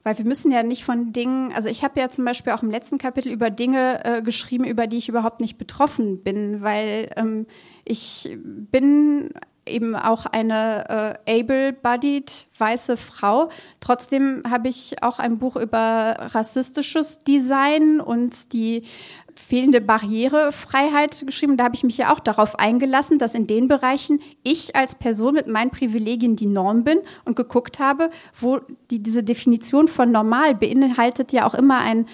[0.03, 2.69] Weil wir müssen ja nicht von Dingen, also ich habe ja zum Beispiel auch im
[2.69, 7.47] letzten Kapitel über Dinge äh, geschrieben, über die ich überhaupt nicht betroffen bin, weil ähm,
[7.83, 8.37] ich
[8.71, 9.31] bin
[9.65, 13.49] eben auch eine äh, able-bodied weiße Frau.
[13.79, 18.83] Trotzdem habe ich auch ein Buch über rassistisches Design und die
[19.35, 21.57] fehlende Barrierefreiheit geschrieben.
[21.57, 25.33] Da habe ich mich ja auch darauf eingelassen, dass in den Bereichen ich als Person
[25.33, 30.55] mit meinen Privilegien die Norm bin und geguckt habe, wo die, diese Definition von normal
[30.55, 32.07] beinhaltet ja auch immer ein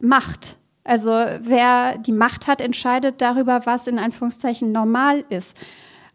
[0.00, 0.56] Macht.
[0.84, 5.56] Also wer die Macht hat, entscheidet darüber, was in Anführungszeichen normal ist.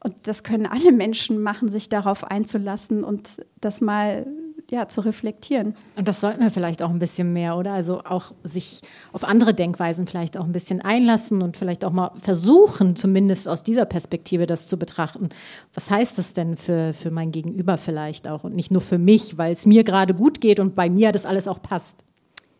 [0.04, 3.30] Und das können alle Menschen machen, sich darauf einzulassen und
[3.60, 4.26] das mal
[4.72, 5.76] ja, zu reflektieren.
[5.98, 7.74] Und das sollten wir vielleicht auch ein bisschen mehr, oder?
[7.74, 8.82] Also auch sich
[9.12, 13.64] auf andere Denkweisen vielleicht auch ein bisschen einlassen und vielleicht auch mal versuchen, zumindest aus
[13.64, 15.30] dieser Perspektive das zu betrachten.
[15.74, 19.38] Was heißt das denn für, für mein Gegenüber vielleicht auch und nicht nur für mich,
[19.38, 21.98] weil es mir gerade gut geht und bei mir das alles auch passt?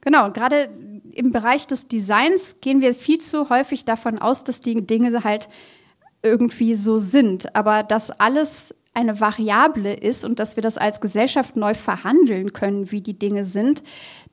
[0.02, 0.70] Genau, gerade
[1.14, 5.48] im Bereich des Designs gehen wir viel zu häufig davon aus, dass die Dinge halt
[6.24, 7.56] irgendwie so sind.
[7.56, 12.92] Aber dass alles eine Variable ist und dass wir das als Gesellschaft neu verhandeln können,
[12.92, 13.84] wie die Dinge sind,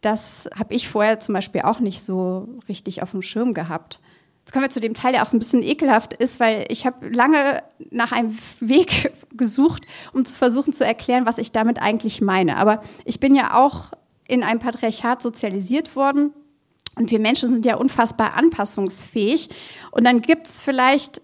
[0.00, 4.00] das habe ich vorher zum Beispiel auch nicht so richtig auf dem Schirm gehabt.
[4.40, 6.86] Jetzt kommen wir zu dem Teil, der auch so ein bisschen ekelhaft ist, weil ich
[6.86, 9.82] habe lange nach einem Weg gesucht,
[10.12, 12.56] um zu versuchen zu erklären, was ich damit eigentlich meine.
[12.56, 13.92] Aber ich bin ja auch
[14.26, 16.32] in einem Patriarchat sozialisiert worden
[16.96, 19.50] und wir Menschen sind ja unfassbar anpassungsfähig.
[19.90, 21.20] Und dann gibt es vielleicht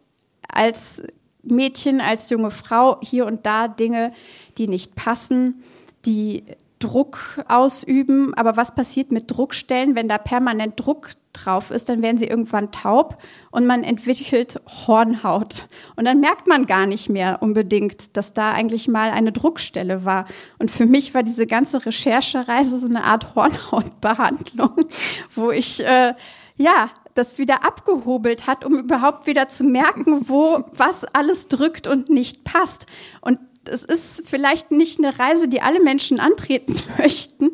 [0.49, 1.03] als
[1.43, 4.13] Mädchen, als junge Frau hier und da Dinge,
[4.59, 5.63] die nicht passen,
[6.07, 6.45] die
[6.79, 8.35] Druck ausüben.
[8.35, 12.71] Aber was passiert mit Druckstellen, wenn da permanent Druck drauf ist, dann werden sie irgendwann
[12.71, 13.17] taub
[13.51, 15.69] und man entwickelt Hornhaut.
[15.97, 20.27] Und dann merkt man gar nicht mehr unbedingt, dass da eigentlich mal eine Druckstelle war.
[20.59, 24.77] Und für mich war diese ganze Recherchereise so eine Art Hornhautbehandlung,
[25.35, 26.15] wo ich äh,
[26.57, 32.11] ja das wieder abgehobelt hat, um überhaupt wieder zu merken, wo was alles drückt und
[32.11, 32.87] nicht passt.
[33.21, 37.53] Und es ist vielleicht nicht eine Reise, die alle Menschen antreten möchten,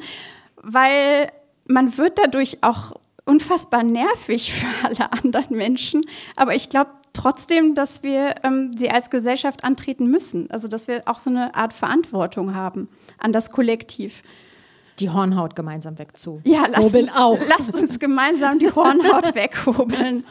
[0.57, 1.31] weil
[1.67, 2.93] man wird dadurch auch
[3.25, 6.03] unfassbar nervig für alle anderen Menschen.
[6.37, 10.51] Aber ich glaube trotzdem, dass wir ähm, sie als Gesellschaft antreten müssen.
[10.51, 12.89] Also dass wir auch so eine Art Verantwortung haben
[13.19, 14.23] an das Kollektiv
[15.01, 16.41] die Hornhaut gemeinsam wegzu.
[16.45, 17.39] Ja, lasst, auch.
[17.49, 20.25] lasst uns gemeinsam die Hornhaut weghobeln.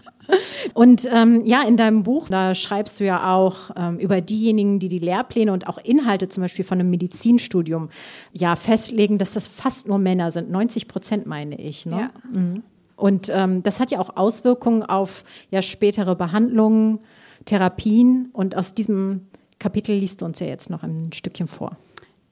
[0.73, 4.87] Und ähm, ja, in deinem Buch, da schreibst du ja auch ähm, über diejenigen, die
[4.87, 7.89] die Lehrpläne und auch Inhalte zum Beispiel von einem Medizinstudium
[8.31, 10.51] ja festlegen, dass das fast nur Männer sind.
[10.51, 11.85] 90 Prozent meine ich.
[11.85, 12.11] Ne?
[12.33, 12.39] Ja.
[12.39, 12.63] Mhm.
[12.95, 16.99] Und ähm, das hat ja auch Auswirkungen auf ja spätere Behandlungen,
[17.45, 18.29] Therapien.
[18.33, 21.77] Und aus diesem Kapitel liest du uns ja jetzt noch ein Stückchen vor.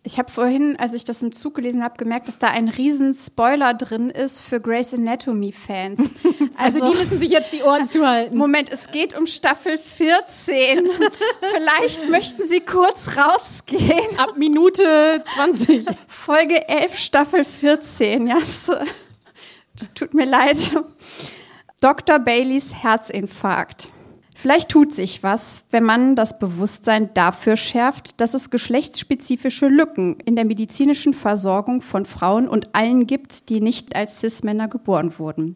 [0.08, 3.14] Ich habe vorhin, als ich das im Zug gelesen habe, gemerkt, dass da ein riesen
[3.14, 6.14] Spoiler drin ist für Grey's Anatomy-Fans.
[6.56, 8.38] Also, also, die müssen sich jetzt die Ohren zuhalten.
[8.38, 10.88] Moment, es geht um Staffel 14.
[11.54, 14.18] Vielleicht möchten Sie kurz rausgehen.
[14.18, 15.86] Ab Minute 20.
[16.08, 18.28] Folge 11, Staffel 14.
[18.28, 18.72] Ja, es,
[19.94, 20.72] tut mir leid.
[21.82, 22.20] Dr.
[22.20, 23.90] Baileys Herzinfarkt.
[24.40, 30.36] Vielleicht tut sich was, wenn man das Bewusstsein dafür schärft, dass es geschlechtsspezifische Lücken in
[30.36, 35.56] der medizinischen Versorgung von Frauen und allen gibt, die nicht als Cis-Männer geboren wurden.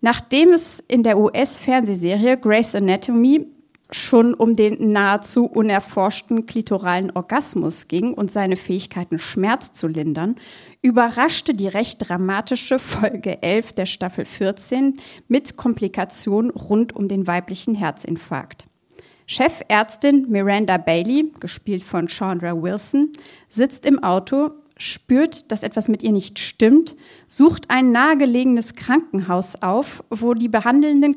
[0.00, 3.46] Nachdem es in der US-Fernsehserie Grey's Anatomy
[3.92, 10.36] schon um den nahezu unerforschten klitoralen Orgasmus ging und seine Fähigkeiten, Schmerz zu lindern,
[10.80, 17.74] überraschte die recht dramatische Folge 11 der Staffel 14 mit Komplikationen rund um den weiblichen
[17.74, 18.66] Herzinfarkt.
[19.26, 23.12] Chefärztin Miranda Bailey, gespielt von Chandra Wilson,
[23.48, 24.50] sitzt im Auto
[24.82, 26.96] spürt, dass etwas mit ihr nicht stimmt,
[27.28, 31.14] sucht ein nahegelegenes Krankenhaus auf, wo die behandelnden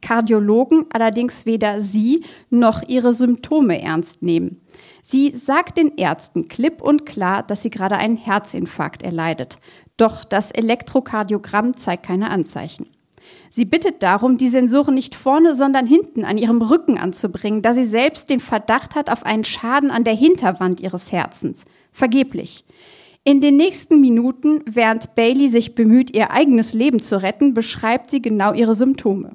[0.00, 4.60] Kardiologen allerdings weder sie noch ihre Symptome ernst nehmen.
[5.02, 9.58] Sie sagt den Ärzten klipp und klar, dass sie gerade einen Herzinfarkt erleidet.
[9.96, 12.86] Doch das Elektrokardiogramm zeigt keine Anzeichen.
[13.50, 17.84] Sie bittet darum, die Sensoren nicht vorne, sondern hinten an ihrem Rücken anzubringen, da sie
[17.84, 21.64] selbst den Verdacht hat auf einen Schaden an der Hinterwand ihres Herzens.
[21.92, 22.65] Vergeblich.
[23.28, 28.22] In den nächsten Minuten, während Bailey sich bemüht, ihr eigenes Leben zu retten, beschreibt sie
[28.22, 29.34] genau ihre Symptome.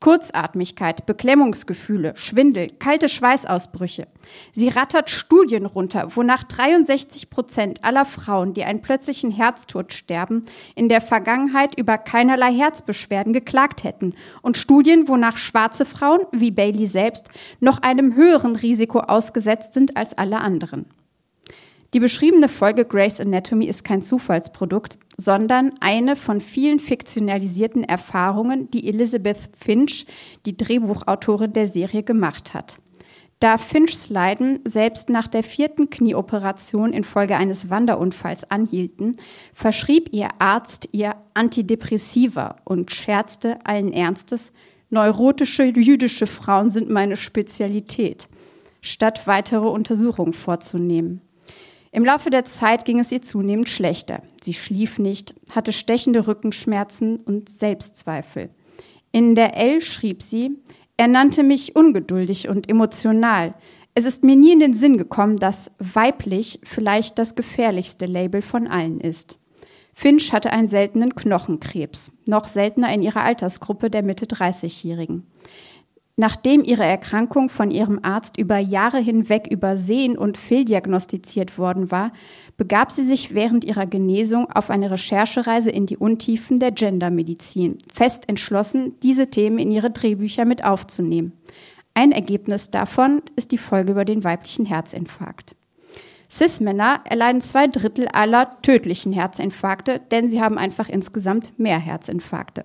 [0.00, 4.06] Kurzatmigkeit, Beklemmungsgefühle, Schwindel, kalte Schweißausbrüche.
[4.54, 10.88] Sie rattert Studien runter, wonach 63 Prozent aller Frauen, die einen plötzlichen Herztod sterben, in
[10.88, 14.14] der Vergangenheit über keinerlei Herzbeschwerden geklagt hätten.
[14.40, 17.28] Und Studien, wonach schwarze Frauen, wie Bailey selbst,
[17.60, 20.86] noch einem höheren Risiko ausgesetzt sind als alle anderen.
[21.96, 28.86] Die beschriebene Folge Grey's Anatomy ist kein Zufallsprodukt, sondern eine von vielen fiktionalisierten Erfahrungen, die
[28.86, 30.04] Elizabeth Finch,
[30.44, 32.76] die Drehbuchautorin der Serie, gemacht hat.
[33.40, 39.16] Da Finchs Leiden selbst nach der vierten Knieoperation infolge eines Wanderunfalls anhielten,
[39.54, 44.52] verschrieb ihr Arzt ihr Antidepressiva und scherzte allen Ernstes,
[44.90, 48.28] neurotische jüdische Frauen sind meine Spezialität,
[48.82, 51.22] statt weitere Untersuchungen vorzunehmen.
[51.96, 54.20] Im Laufe der Zeit ging es ihr zunehmend schlechter.
[54.42, 58.50] Sie schlief nicht, hatte stechende Rückenschmerzen und Selbstzweifel.
[59.12, 60.58] In der L schrieb sie,
[60.98, 63.54] er nannte mich ungeduldig und emotional.
[63.94, 68.66] Es ist mir nie in den Sinn gekommen, dass weiblich vielleicht das gefährlichste Label von
[68.66, 69.38] allen ist.
[69.94, 75.22] Finch hatte einen seltenen Knochenkrebs, noch seltener in ihrer Altersgruppe der Mitte 30-Jährigen.
[76.18, 82.10] Nachdem ihre Erkrankung von ihrem Arzt über Jahre hinweg übersehen und fehldiagnostiziert worden war,
[82.56, 88.30] begab sie sich während ihrer Genesung auf eine Recherchereise in die Untiefen der Gendermedizin, fest
[88.30, 91.32] entschlossen, diese Themen in ihre Drehbücher mit aufzunehmen.
[91.92, 95.54] Ein Ergebnis davon ist die Folge über den weiblichen Herzinfarkt.
[96.30, 102.64] Cis-Männer erleiden zwei Drittel aller tödlichen Herzinfarkte, denn sie haben einfach insgesamt mehr Herzinfarkte.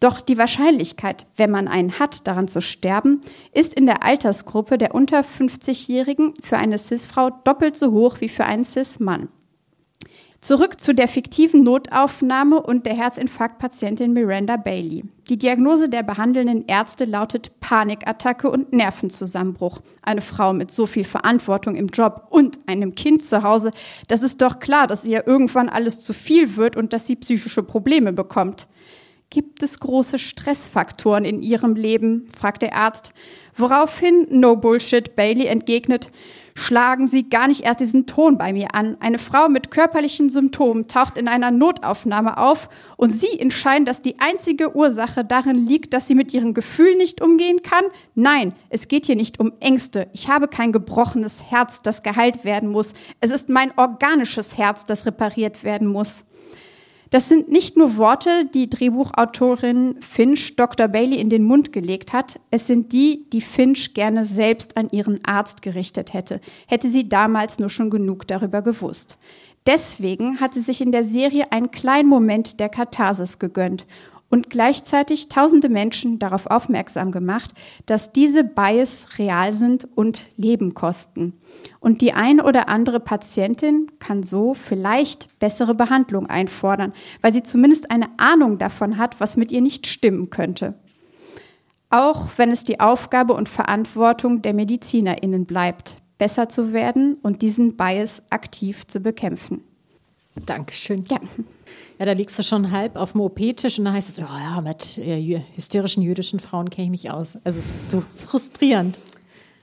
[0.00, 3.20] Doch die Wahrscheinlichkeit, wenn man einen hat, daran zu sterben,
[3.52, 8.44] ist in der Altersgruppe der unter 50-Jährigen für eine Cis-Frau doppelt so hoch wie für
[8.44, 9.28] einen Cis-Mann.
[10.40, 15.04] Zurück zu der fiktiven Notaufnahme und der Herzinfarktpatientin Miranda Bailey.
[15.28, 19.80] Die Diagnose der behandelnden Ärzte lautet Panikattacke und Nervenzusammenbruch.
[20.02, 23.70] Eine Frau mit so viel Verantwortung im Job und einem Kind zu Hause,
[24.08, 27.62] das ist doch klar, dass ihr irgendwann alles zu viel wird und dass sie psychische
[27.62, 28.68] Probleme bekommt.
[29.30, 32.28] Gibt es große Stressfaktoren in ihrem Leben?
[32.36, 33.12] fragt der Arzt.
[33.56, 36.10] Woraufhin No Bullshit Bailey entgegnet,
[36.56, 38.96] schlagen Sie gar nicht erst diesen Ton bei mir an.
[38.98, 44.18] Eine Frau mit körperlichen Symptomen taucht in einer Notaufnahme auf und Sie entscheiden, dass die
[44.18, 47.84] einzige Ursache darin liegt, dass sie mit ihren Gefühlen nicht umgehen kann?
[48.14, 50.08] Nein, es geht hier nicht um Ängste.
[50.12, 52.94] Ich habe kein gebrochenes Herz, das geheilt werden muss.
[53.20, 56.24] Es ist mein organisches Herz, das repariert werden muss.
[57.10, 60.88] Das sind nicht nur Worte, die Drehbuchautorin Finch Dr.
[60.88, 65.24] Bailey in den Mund gelegt hat, es sind die, die Finch gerne selbst an ihren
[65.24, 69.18] Arzt gerichtet hätte, hätte sie damals nur schon genug darüber gewusst.
[69.66, 73.86] Deswegen hat sie sich in der Serie einen kleinen Moment der Katharsis gegönnt
[74.28, 77.52] und gleichzeitig tausende Menschen darauf aufmerksam gemacht,
[77.86, 81.34] dass diese Bias real sind und Leben kosten.
[81.80, 87.90] Und die ein oder andere Patientin kann so vielleicht bessere Behandlung einfordern, weil sie zumindest
[87.90, 90.74] eine Ahnung davon hat, was mit ihr nicht stimmen könnte.
[91.88, 97.76] Auch wenn es die Aufgabe und Verantwortung der MedizinerInnen bleibt, besser zu werden und diesen
[97.76, 99.62] Bias aktiv zu bekämpfen.
[100.44, 101.04] Dankeschön.
[101.08, 101.20] Ja.
[101.98, 104.60] Ja, da liegst du schon halb auf dem OP-Tisch und da heißt es, oh ja,
[104.60, 107.38] mit äh, hysterischen jüdischen Frauen kenne ich mich aus.
[107.42, 108.98] Also es ist so frustrierend.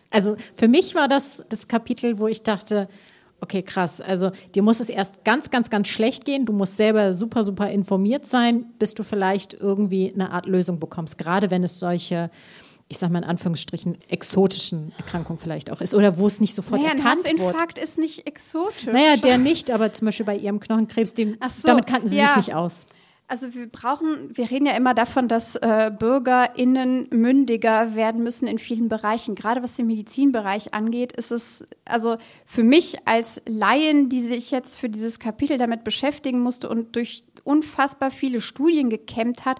[0.09, 2.87] Also für mich war das das Kapitel, wo ich dachte,
[3.39, 6.45] okay, krass, also dir muss es erst ganz, ganz, ganz schlecht gehen.
[6.45, 11.17] Du musst selber super, super informiert sein, bis du vielleicht irgendwie eine Art Lösung bekommst.
[11.17, 12.31] Gerade wenn es solche
[12.93, 16.79] ich sage mal in Anführungsstrichen, exotischen Erkrankung vielleicht auch ist oder wo es nicht sofort
[16.79, 18.85] naja, erkannt ein Herzinfarkt ist nicht exotisch.
[18.85, 22.27] Naja, der nicht, aber zum Beispiel bei ihrem Knochenkrebs, dem, so, damit kannten sie ja.
[22.27, 22.85] sich nicht aus.
[23.27, 28.59] Also wir brauchen, wir reden ja immer davon, dass äh, BürgerInnen mündiger werden müssen in
[28.59, 29.33] vielen Bereichen.
[29.33, 34.75] Gerade was den Medizinbereich angeht, ist es, also für mich als Laien, die sich jetzt
[34.75, 39.57] für dieses Kapitel damit beschäftigen musste und durch unfassbar viele Studien gekämmt hat,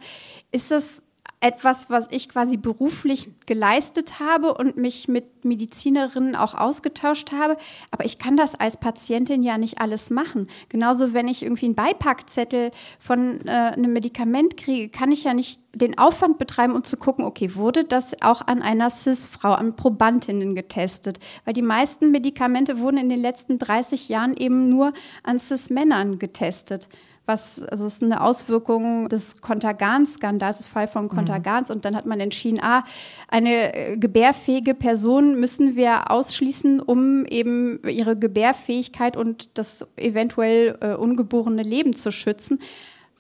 [0.52, 1.02] ist das
[1.44, 7.58] etwas, was ich quasi beruflich geleistet habe und mich mit Medizinerinnen auch ausgetauscht habe.
[7.92, 10.48] Aber ich kann das als Patientin ja nicht alles machen.
[10.70, 15.60] Genauso, wenn ich irgendwie einen Beipackzettel von äh, einem Medikament kriege, kann ich ja nicht
[15.76, 20.56] den Aufwand betreiben, um zu gucken, okay, wurde das auch an einer CIS-Frau, an Probandinnen
[20.56, 21.20] getestet?
[21.44, 26.88] Weil die meisten Medikamente wurden in den letzten 30 Jahren eben nur an CIS-Männern getestet
[27.26, 31.70] was, also es ist eine Auswirkung des Kontergan-Skandals, des Fall von Kontergans.
[31.70, 31.76] Mhm.
[31.76, 32.84] Und dann hat man entschieden, ah,
[33.30, 40.94] eine äh, gebärfähige Person müssen wir ausschließen, um eben ihre Gebärfähigkeit und das eventuell äh,
[40.96, 42.60] ungeborene Leben zu schützen.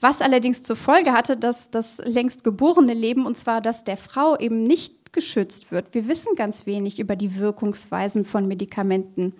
[0.01, 4.37] Was allerdings zur Folge hatte, dass das längst geborene Leben, und zwar das der Frau,
[4.37, 5.93] eben nicht geschützt wird.
[5.93, 9.33] Wir wissen ganz wenig über die Wirkungsweisen von Medikamenten.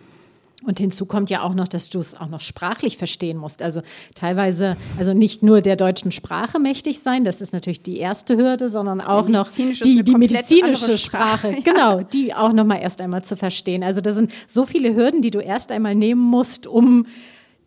[0.66, 3.62] Und hinzu kommt ja auch noch, dass du es auch noch sprachlich verstehen musst.
[3.62, 3.82] Also
[4.16, 8.70] teilweise, also nicht nur der deutschen Sprache mächtig sein, das ist natürlich die erste Hürde,
[8.70, 11.62] sondern auch noch die, die medizinische Sprache, Sprache.
[11.64, 13.84] genau, die auch noch mal erst einmal zu verstehen.
[13.84, 17.06] Also da sind so viele Hürden, die du erst einmal nehmen musst, um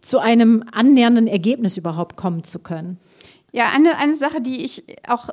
[0.00, 2.98] zu einem annähernden Ergebnis überhaupt kommen zu können.
[3.52, 5.30] Ja, eine, eine Sache, die ich auch,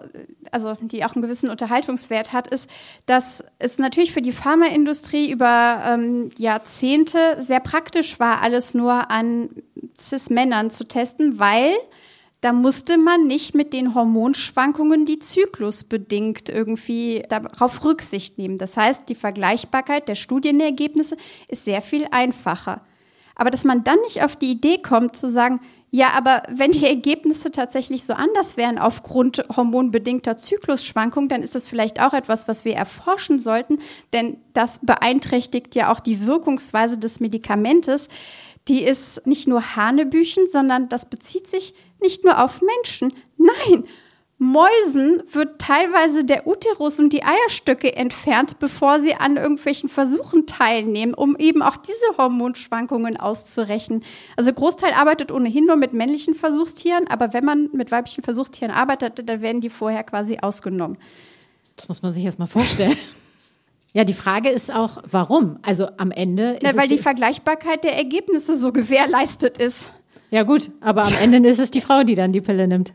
[0.51, 2.69] also die auch einen gewissen Unterhaltungswert hat, ist,
[3.05, 9.49] dass es natürlich für die Pharmaindustrie über ähm, Jahrzehnte sehr praktisch war, alles nur an
[9.97, 11.73] Cis-Männern zu testen, weil
[12.43, 18.57] da musste man nicht mit den Hormonschwankungen, die zyklusbedingt irgendwie darauf Rücksicht nehmen.
[18.57, 21.15] Das heißt, die Vergleichbarkeit der Studienergebnisse
[21.47, 22.81] ist sehr viel einfacher.
[23.35, 25.61] Aber dass man dann nicht auf die Idee kommt zu sagen,
[25.95, 31.67] ja, aber wenn die Ergebnisse tatsächlich so anders wären aufgrund hormonbedingter Zyklusschwankungen, dann ist das
[31.67, 33.77] vielleicht auch etwas, was wir erforschen sollten,
[34.11, 38.09] denn das beeinträchtigt ja auch die Wirkungsweise des Medikamentes.
[38.69, 43.13] Die ist nicht nur Hanebüchen, sondern das bezieht sich nicht nur auf Menschen.
[43.37, 43.83] Nein,
[44.43, 51.13] Mäusen wird teilweise der Uterus und die Eierstöcke entfernt, bevor sie an irgendwelchen Versuchen teilnehmen,
[51.13, 54.03] um eben auch diese Hormonschwankungen auszurechnen.
[54.35, 59.27] Also Großteil arbeitet ohnehin nur mit männlichen Versuchstieren, aber wenn man mit weiblichen Versuchstieren arbeitet,
[59.27, 60.97] dann werden die vorher quasi ausgenommen.
[61.77, 62.97] Das muss man sich erst mal vorstellen.
[63.93, 65.59] Ja, die Frage ist auch, warum?
[65.61, 66.57] Also am Ende.
[66.61, 69.93] Ja, weil die Vergleichbarkeit der Ergebnisse so gewährleistet ist.
[70.31, 72.91] Ja, gut, aber am Ende ist es die Frau, die dann die Pille nimmt.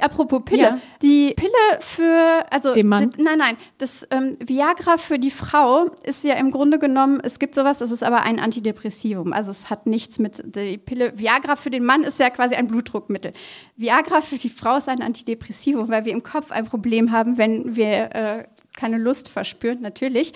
[0.00, 0.62] Apropos Pille.
[0.62, 0.78] Ja.
[1.02, 3.12] Die Pille für, also, Den Mann?
[3.18, 7.54] nein, nein, das ähm, Viagra für die Frau ist ja im Grunde genommen, es gibt
[7.54, 9.32] sowas, das ist aber ein Antidepressivum.
[9.32, 12.68] Also es hat nichts mit, die Pille, Viagra für den Mann ist ja quasi ein
[12.68, 13.32] Blutdruckmittel.
[13.76, 17.76] Viagra für die Frau ist ein Antidepressivum, weil wir im Kopf ein Problem haben, wenn
[17.76, 18.44] wir äh,
[18.76, 20.32] keine Lust verspüren, natürlich.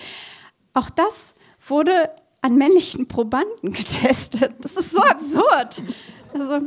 [0.73, 1.33] Auch das
[1.67, 4.53] wurde an männlichen Probanden getestet.
[4.61, 5.83] Das ist so absurd.
[6.39, 6.59] Also,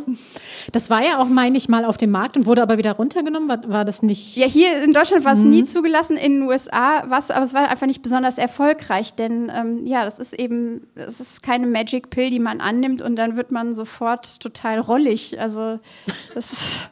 [0.73, 3.49] das war ja auch, meine ich, mal auf dem Markt und wurde aber wieder runtergenommen.
[3.49, 4.37] War, war das nicht?
[4.37, 5.51] Ja, hier in Deutschland war es mhm.
[5.51, 9.51] nie zugelassen, in den USA war es, aber es war einfach nicht besonders erfolgreich, denn
[9.55, 13.37] ähm, ja, das ist eben, es ist keine Magic Pill, die man annimmt und dann
[13.37, 15.41] wird man sofort total rollig.
[15.41, 15.79] Also
[16.35, 16.91] das ist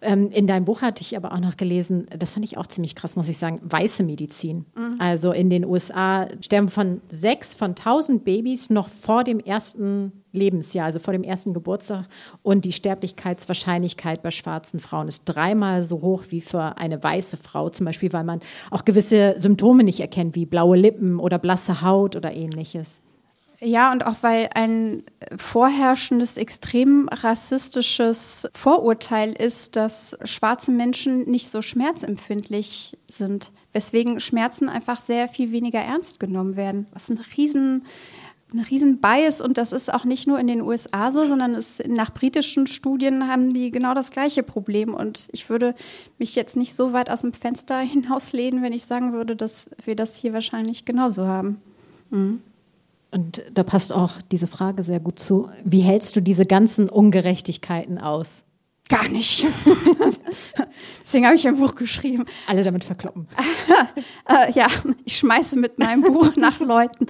[0.00, 2.94] ähm, in deinem Buch hatte ich aber auch noch gelesen, das fand ich auch ziemlich
[2.94, 4.66] krass, muss ich sagen, weiße Medizin.
[4.76, 4.96] Mhm.
[4.98, 10.86] Also in den USA sterben von sechs von tausend Babys noch vor dem ersten Lebensjahr,
[10.86, 12.06] also vor dem ersten Geburtstag.
[12.42, 17.68] Und die Sterblichkeitswahrscheinlichkeit bei schwarzen Frauen ist dreimal so hoch wie für eine weiße Frau,
[17.70, 18.40] zum Beispiel, weil man
[18.70, 23.00] auch gewisse Symptome nicht erkennt, wie blaue Lippen oder blasse Haut oder ähnliches.
[23.60, 25.02] Ja, und auch weil ein
[25.36, 35.00] vorherrschendes, extrem rassistisches Vorurteil ist, dass schwarze Menschen nicht so schmerzempfindlich sind, weswegen Schmerzen einfach
[35.00, 36.86] sehr viel weniger ernst genommen werden.
[36.92, 37.84] Was ein riesen
[38.52, 41.82] ein riesen Bias und das ist auch nicht nur in den USA so, sondern es,
[41.86, 45.74] nach britischen Studien haben die genau das gleiche Problem und ich würde
[46.18, 49.96] mich jetzt nicht so weit aus dem Fenster hinauslehnen, wenn ich sagen würde, dass wir
[49.96, 51.60] das hier wahrscheinlich genauso haben.
[52.10, 52.42] Mhm.
[53.10, 55.48] Und da passt auch diese Frage sehr gut zu.
[55.64, 58.44] Wie hältst du diese ganzen Ungerechtigkeiten aus?
[58.88, 59.46] Gar nicht.
[61.02, 62.24] Deswegen habe ich ein Buch geschrieben.
[62.46, 63.28] Alle damit verkloppen.
[64.28, 64.66] äh, ja,
[65.04, 67.06] ich schmeiße mit meinem Buch nach Leuten.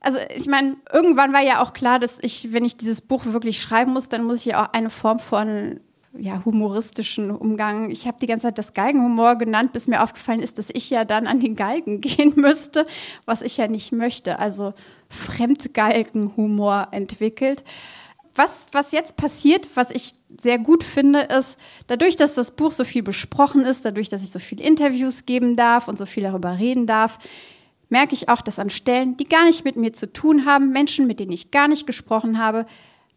[0.00, 3.62] Also ich meine, irgendwann war ja auch klar, dass ich, wenn ich dieses Buch wirklich
[3.62, 5.80] schreiben muss, dann muss ich ja auch eine Form von
[6.18, 7.90] ja, humoristischen Umgang.
[7.90, 11.04] Ich habe die ganze Zeit das Galgenhumor genannt, bis mir aufgefallen ist, dass ich ja
[11.04, 12.86] dann an den Galgen gehen müsste,
[13.24, 14.38] was ich ja nicht möchte.
[14.38, 14.74] Also
[15.08, 17.64] Fremdgalgenhumor entwickelt.
[18.34, 22.84] Was, was jetzt passiert, was ich sehr gut finde, ist, dadurch, dass das Buch so
[22.84, 26.58] viel besprochen ist, dadurch, dass ich so viele Interviews geben darf und so viel darüber
[26.58, 27.18] reden darf,
[27.90, 31.06] merke ich auch, dass an Stellen, die gar nicht mit mir zu tun haben, Menschen,
[31.06, 32.64] mit denen ich gar nicht gesprochen habe,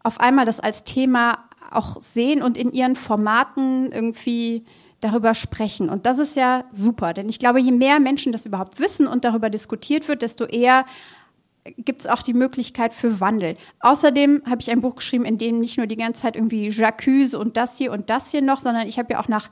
[0.02, 1.45] auf einmal das als Thema
[1.76, 4.64] auch sehen und in ihren Formaten irgendwie
[5.00, 5.90] darüber sprechen.
[5.90, 9.24] Und das ist ja super, denn ich glaube, je mehr Menschen das überhaupt wissen und
[9.24, 10.86] darüber diskutiert wird, desto eher
[11.76, 13.56] gibt es auch die Möglichkeit für Wandel.
[13.80, 17.34] Außerdem habe ich ein Buch geschrieben, in dem nicht nur die ganze Zeit irgendwie Jacques
[17.34, 19.50] und das hier und das hier noch, sondern ich habe ja auch nach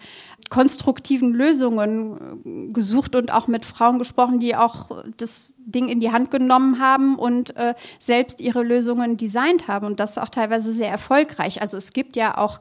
[0.50, 6.12] konstruktiven Lösungen äh, gesucht und auch mit Frauen gesprochen, die auch das Ding in die
[6.12, 10.90] Hand genommen haben und äh, selbst ihre Lösungen designt haben und das auch teilweise sehr
[10.90, 11.60] erfolgreich.
[11.60, 12.60] Also es gibt ja auch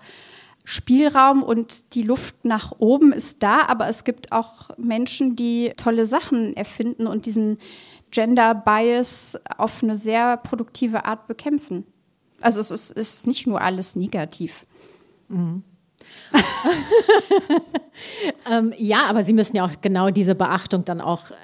[0.65, 6.05] Spielraum und die Luft nach oben ist da, aber es gibt auch Menschen, die tolle
[6.05, 7.57] Sachen erfinden und diesen
[8.13, 11.85] Gender Bias auf eine sehr produktive Art bekämpfen.
[12.41, 14.65] Also es ist, es ist nicht nur alles negativ.
[15.29, 15.63] Mhm.
[18.49, 21.35] ähm, ja, aber Sie müssen ja auch genau diese Beachtung dann auch äh,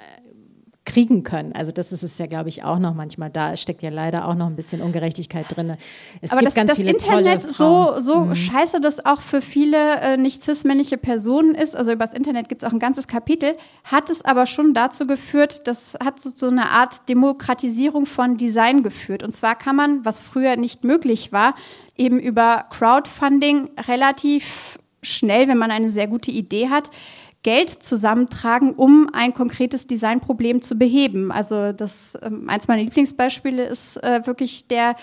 [0.90, 1.52] kriegen können.
[1.52, 3.30] Also das ist es ja, glaube ich, auch noch manchmal.
[3.30, 5.76] Da steckt ja leider auch noch ein bisschen Ungerechtigkeit drin.
[6.20, 7.94] Es aber gibt das, ganz das viele Internet tolle Frauen.
[7.96, 8.34] so, so mhm.
[8.34, 12.62] scheiße das auch für viele äh, nicht cis-männliche Personen ist, also über das Internet gibt
[12.62, 16.48] es auch ein ganzes Kapitel, hat es aber schon dazu geführt, das hat so, so
[16.48, 19.22] eine Art Demokratisierung von Design geführt.
[19.22, 21.54] Und zwar kann man, was früher nicht möglich war,
[21.96, 26.90] eben über Crowdfunding relativ schnell, wenn man eine sehr gute Idee hat,
[27.42, 31.32] Geld zusammentragen, um ein konkretes Designproblem zu beheben.
[31.32, 34.96] Also das ähm, eins meiner Lieblingsbeispiele ist äh, wirklich der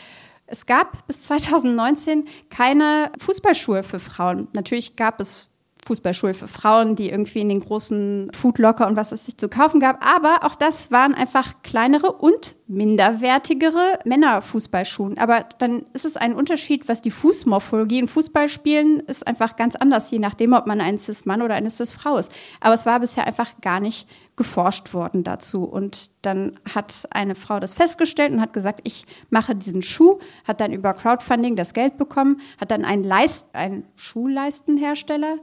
[0.49, 4.47] es gab bis 2019 keine Fußballschuhe für Frauen.
[4.53, 5.46] Natürlich gab es
[5.87, 9.79] Fußballschuhe für Frauen, die irgendwie in den großen Foodlocker und was es sich zu kaufen
[9.79, 10.05] gab.
[10.05, 15.15] Aber auch das waren einfach kleinere und minderwertigere Männerfußballschuhe.
[15.17, 20.11] Aber dann ist es ein Unterschied, was die Fußmorphologie in Fußballspielen ist einfach ganz anders,
[20.11, 22.31] je nachdem, ob man ein Cis-Mann oder eine Cis-Frau ist.
[22.59, 24.07] Aber es war bisher einfach gar nicht
[24.37, 25.63] geforscht worden dazu.
[25.63, 30.61] Und dann hat eine Frau das festgestellt und hat gesagt, ich mache diesen Schuh, hat
[30.61, 35.37] dann über Crowdfunding das Geld bekommen, hat dann einen Leist, einen Schuhleistenhersteller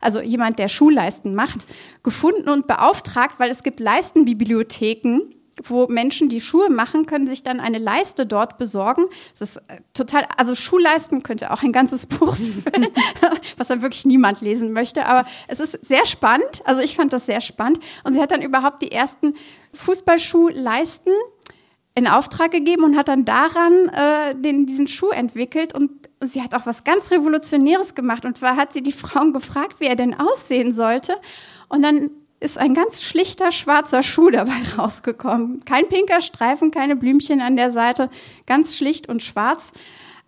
[0.00, 1.66] also jemand, der Schulleisten macht,
[2.02, 5.20] gefunden und beauftragt, weil es gibt Leistenbibliotheken,
[5.64, 9.04] wo Menschen, die Schuhe machen, können sich dann eine Leiste dort besorgen.
[9.38, 12.88] Das ist äh, total, also Schuhleisten könnte auch ein ganzes Buch füllen,
[13.56, 15.06] was dann wirklich niemand lesen möchte.
[15.06, 16.62] Aber es ist sehr spannend.
[16.64, 17.80] Also ich fand das sehr spannend.
[18.04, 19.34] Und sie hat dann überhaupt die ersten
[19.74, 21.12] Fußballschuhleisten
[21.94, 25.90] in Auftrag gegeben und hat dann daran äh, den, diesen Schuh entwickelt und
[26.20, 29.86] sie hat auch was ganz Revolutionäres gemacht und zwar hat sie die Frauen gefragt, wie
[29.86, 31.16] er denn aussehen sollte
[31.68, 32.10] und dann
[32.40, 35.64] ist ein ganz schlichter schwarzer Schuh dabei rausgekommen.
[35.66, 38.08] Kein pinker Streifen, keine Blümchen an der Seite,
[38.46, 39.72] ganz schlicht und schwarz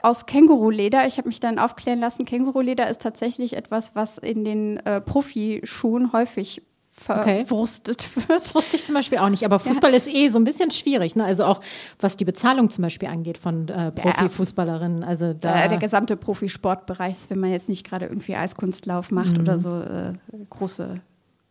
[0.03, 1.07] aus Känguruleder.
[1.07, 6.13] Ich habe mich dann aufklären lassen, Känguruleder ist tatsächlich etwas, was in den äh, Profischuhen
[6.13, 6.63] häufig
[6.93, 8.29] verwurstet okay.
[8.29, 8.41] wird.
[8.41, 9.45] Das wusste ich zum Beispiel auch nicht.
[9.45, 9.97] Aber Fußball ja.
[9.97, 11.17] ist eh so ein bisschen schwierig.
[11.17, 11.25] Ne?
[11.25, 11.61] Also auch
[11.99, 15.03] was die Bezahlung zum Beispiel angeht von äh, Profifußballerinnen.
[15.03, 19.41] Also da ja, der gesamte Profisportbereich, wenn man jetzt nicht gerade irgendwie Eiskunstlauf macht mhm.
[19.41, 20.13] oder so äh,
[20.51, 21.01] große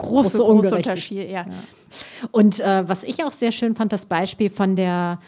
[0.01, 1.27] große, große, Unterschiede.
[1.27, 1.41] Ja.
[1.41, 1.45] ja.
[2.31, 5.19] Und äh, was ich auch sehr schön fand, das Beispiel von der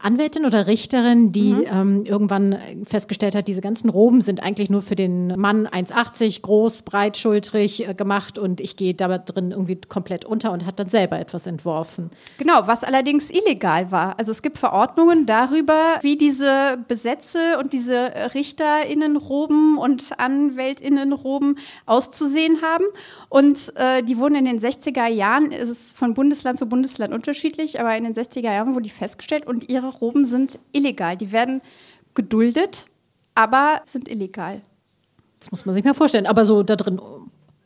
[0.00, 1.64] Anwältin oder Richterin, die mhm.
[1.70, 6.82] ähm, irgendwann festgestellt hat, diese ganzen Roben sind eigentlich nur für den Mann 1,80 groß,
[6.82, 11.18] breitschultrig äh, gemacht und ich gehe da drin irgendwie komplett unter und hat dann selber
[11.18, 12.10] etwas entworfen.
[12.38, 14.18] Genau, was allerdings illegal war.
[14.18, 22.84] Also es gibt Verordnungen darüber, wie diese Besätze und diese Richterinnenroben und Anwältinnenroben auszusehen haben.
[23.28, 27.80] Und äh, die wurden in den 60er Jahren, es ist von Bundesland zu Bundesland unterschiedlich,
[27.80, 31.16] aber in den 60er Jahren wurden die festgestellt und ihre Roben sind illegal.
[31.16, 31.60] Die werden
[32.14, 32.86] geduldet,
[33.34, 34.62] aber sind illegal.
[35.38, 36.26] Das muss man sich mal vorstellen.
[36.26, 37.00] Aber so da drin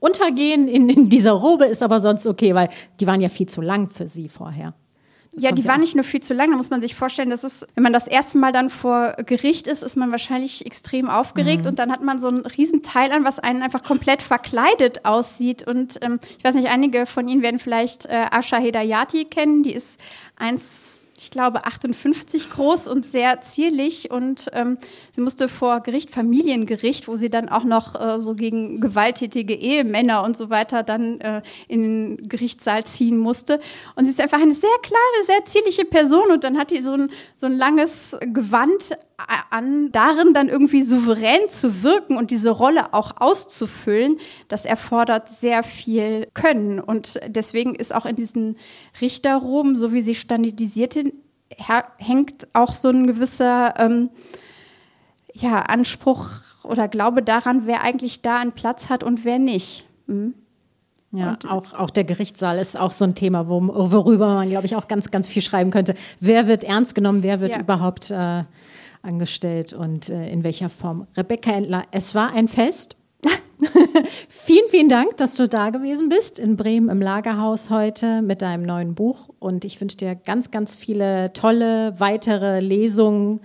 [0.00, 2.68] untergehen in, in dieser Robe ist aber sonst okay, weil
[3.00, 4.74] die waren ja viel zu lang für sie vorher.
[5.34, 6.50] Das ja, die war nicht nur viel zu lang.
[6.50, 9.66] Da muss man sich vorstellen, dass es, wenn man das erste Mal dann vor Gericht
[9.66, 11.70] ist, ist man wahrscheinlich extrem aufgeregt mhm.
[11.70, 15.66] und dann hat man so ein Riesenteil an, was einen einfach komplett verkleidet aussieht.
[15.66, 19.62] Und ähm, ich weiß nicht, einige von Ihnen werden vielleicht äh, Asha Hedayati kennen.
[19.62, 19.98] Die ist
[20.36, 24.10] eins ich glaube, 58 groß und sehr zierlich.
[24.10, 24.78] Und ähm,
[25.12, 30.24] sie musste vor Gericht, Familiengericht, wo sie dann auch noch äh, so gegen gewalttätige Ehemänner
[30.24, 33.60] und so weiter dann äh, in den Gerichtssaal ziehen musste.
[33.94, 36.30] Und sie ist einfach eine sehr kleine, sehr zierliche Person.
[36.30, 38.96] Und dann hat die so ein, so ein langes Gewand
[39.50, 44.18] an, darin dann irgendwie souverän zu wirken und diese Rolle auch auszufüllen,
[44.48, 46.80] das erfordert sehr viel Können.
[46.80, 48.56] Und deswegen ist auch in diesen
[49.00, 51.14] Richterroben, so wie sie standardisiert sind,
[51.98, 54.10] hängt auch so ein gewisser ähm,
[55.34, 56.28] ja, Anspruch
[56.62, 59.84] oder Glaube daran, wer eigentlich da einen Platz hat und wer nicht.
[60.06, 60.34] Mhm.
[61.14, 64.64] Ja, und, auch, auch der Gerichtssaal ist auch so ein Thema, wo, worüber man, glaube
[64.64, 65.94] ich, auch ganz, ganz viel schreiben könnte.
[66.20, 67.60] Wer wird ernst genommen, wer wird ja.
[67.60, 68.44] überhaupt äh,
[69.02, 71.06] angestellt und äh, in welcher Form.
[71.16, 72.96] Rebecca Endler, es war ein Fest.
[74.28, 78.64] vielen, vielen Dank, dass du da gewesen bist in Bremen im Lagerhaus heute mit deinem
[78.64, 79.28] neuen Buch.
[79.38, 83.40] Und ich wünsche dir ganz, ganz viele tolle weitere Lesungen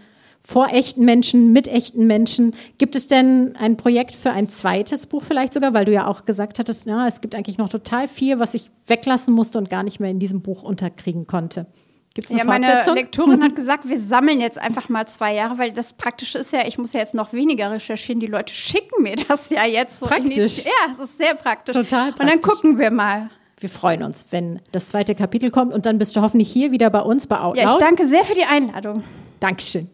[0.47, 2.53] vor echten Menschen, mit echten Menschen.
[2.77, 6.23] Gibt es denn ein Projekt für ein zweites Buch vielleicht sogar, weil du ja auch
[6.23, 9.83] gesagt hattest, ja, es gibt eigentlich noch total viel, was ich weglassen musste und gar
[9.83, 11.67] nicht mehr in diesem Buch unterkriegen konnte.
[12.17, 15.71] Gibt's eine ja, meine Lektorin hat gesagt, wir sammeln jetzt einfach mal zwei Jahre, weil
[15.71, 18.19] das Praktische ist ja, ich muss ja jetzt noch weniger recherchieren.
[18.19, 20.07] Die Leute schicken mir das ja jetzt so.
[20.07, 20.65] Praktisch.
[20.65, 21.75] ja, es ist sehr praktisch.
[21.75, 22.21] Total praktisch.
[22.21, 23.29] Und dann gucken wir mal.
[23.59, 26.89] Wir freuen uns, wenn das zweite Kapitel kommt und dann bist du hoffentlich hier wieder
[26.89, 27.63] bei uns bei Outloud.
[27.63, 29.03] Ja, ich danke sehr für die Einladung.
[29.39, 29.87] Dankeschön.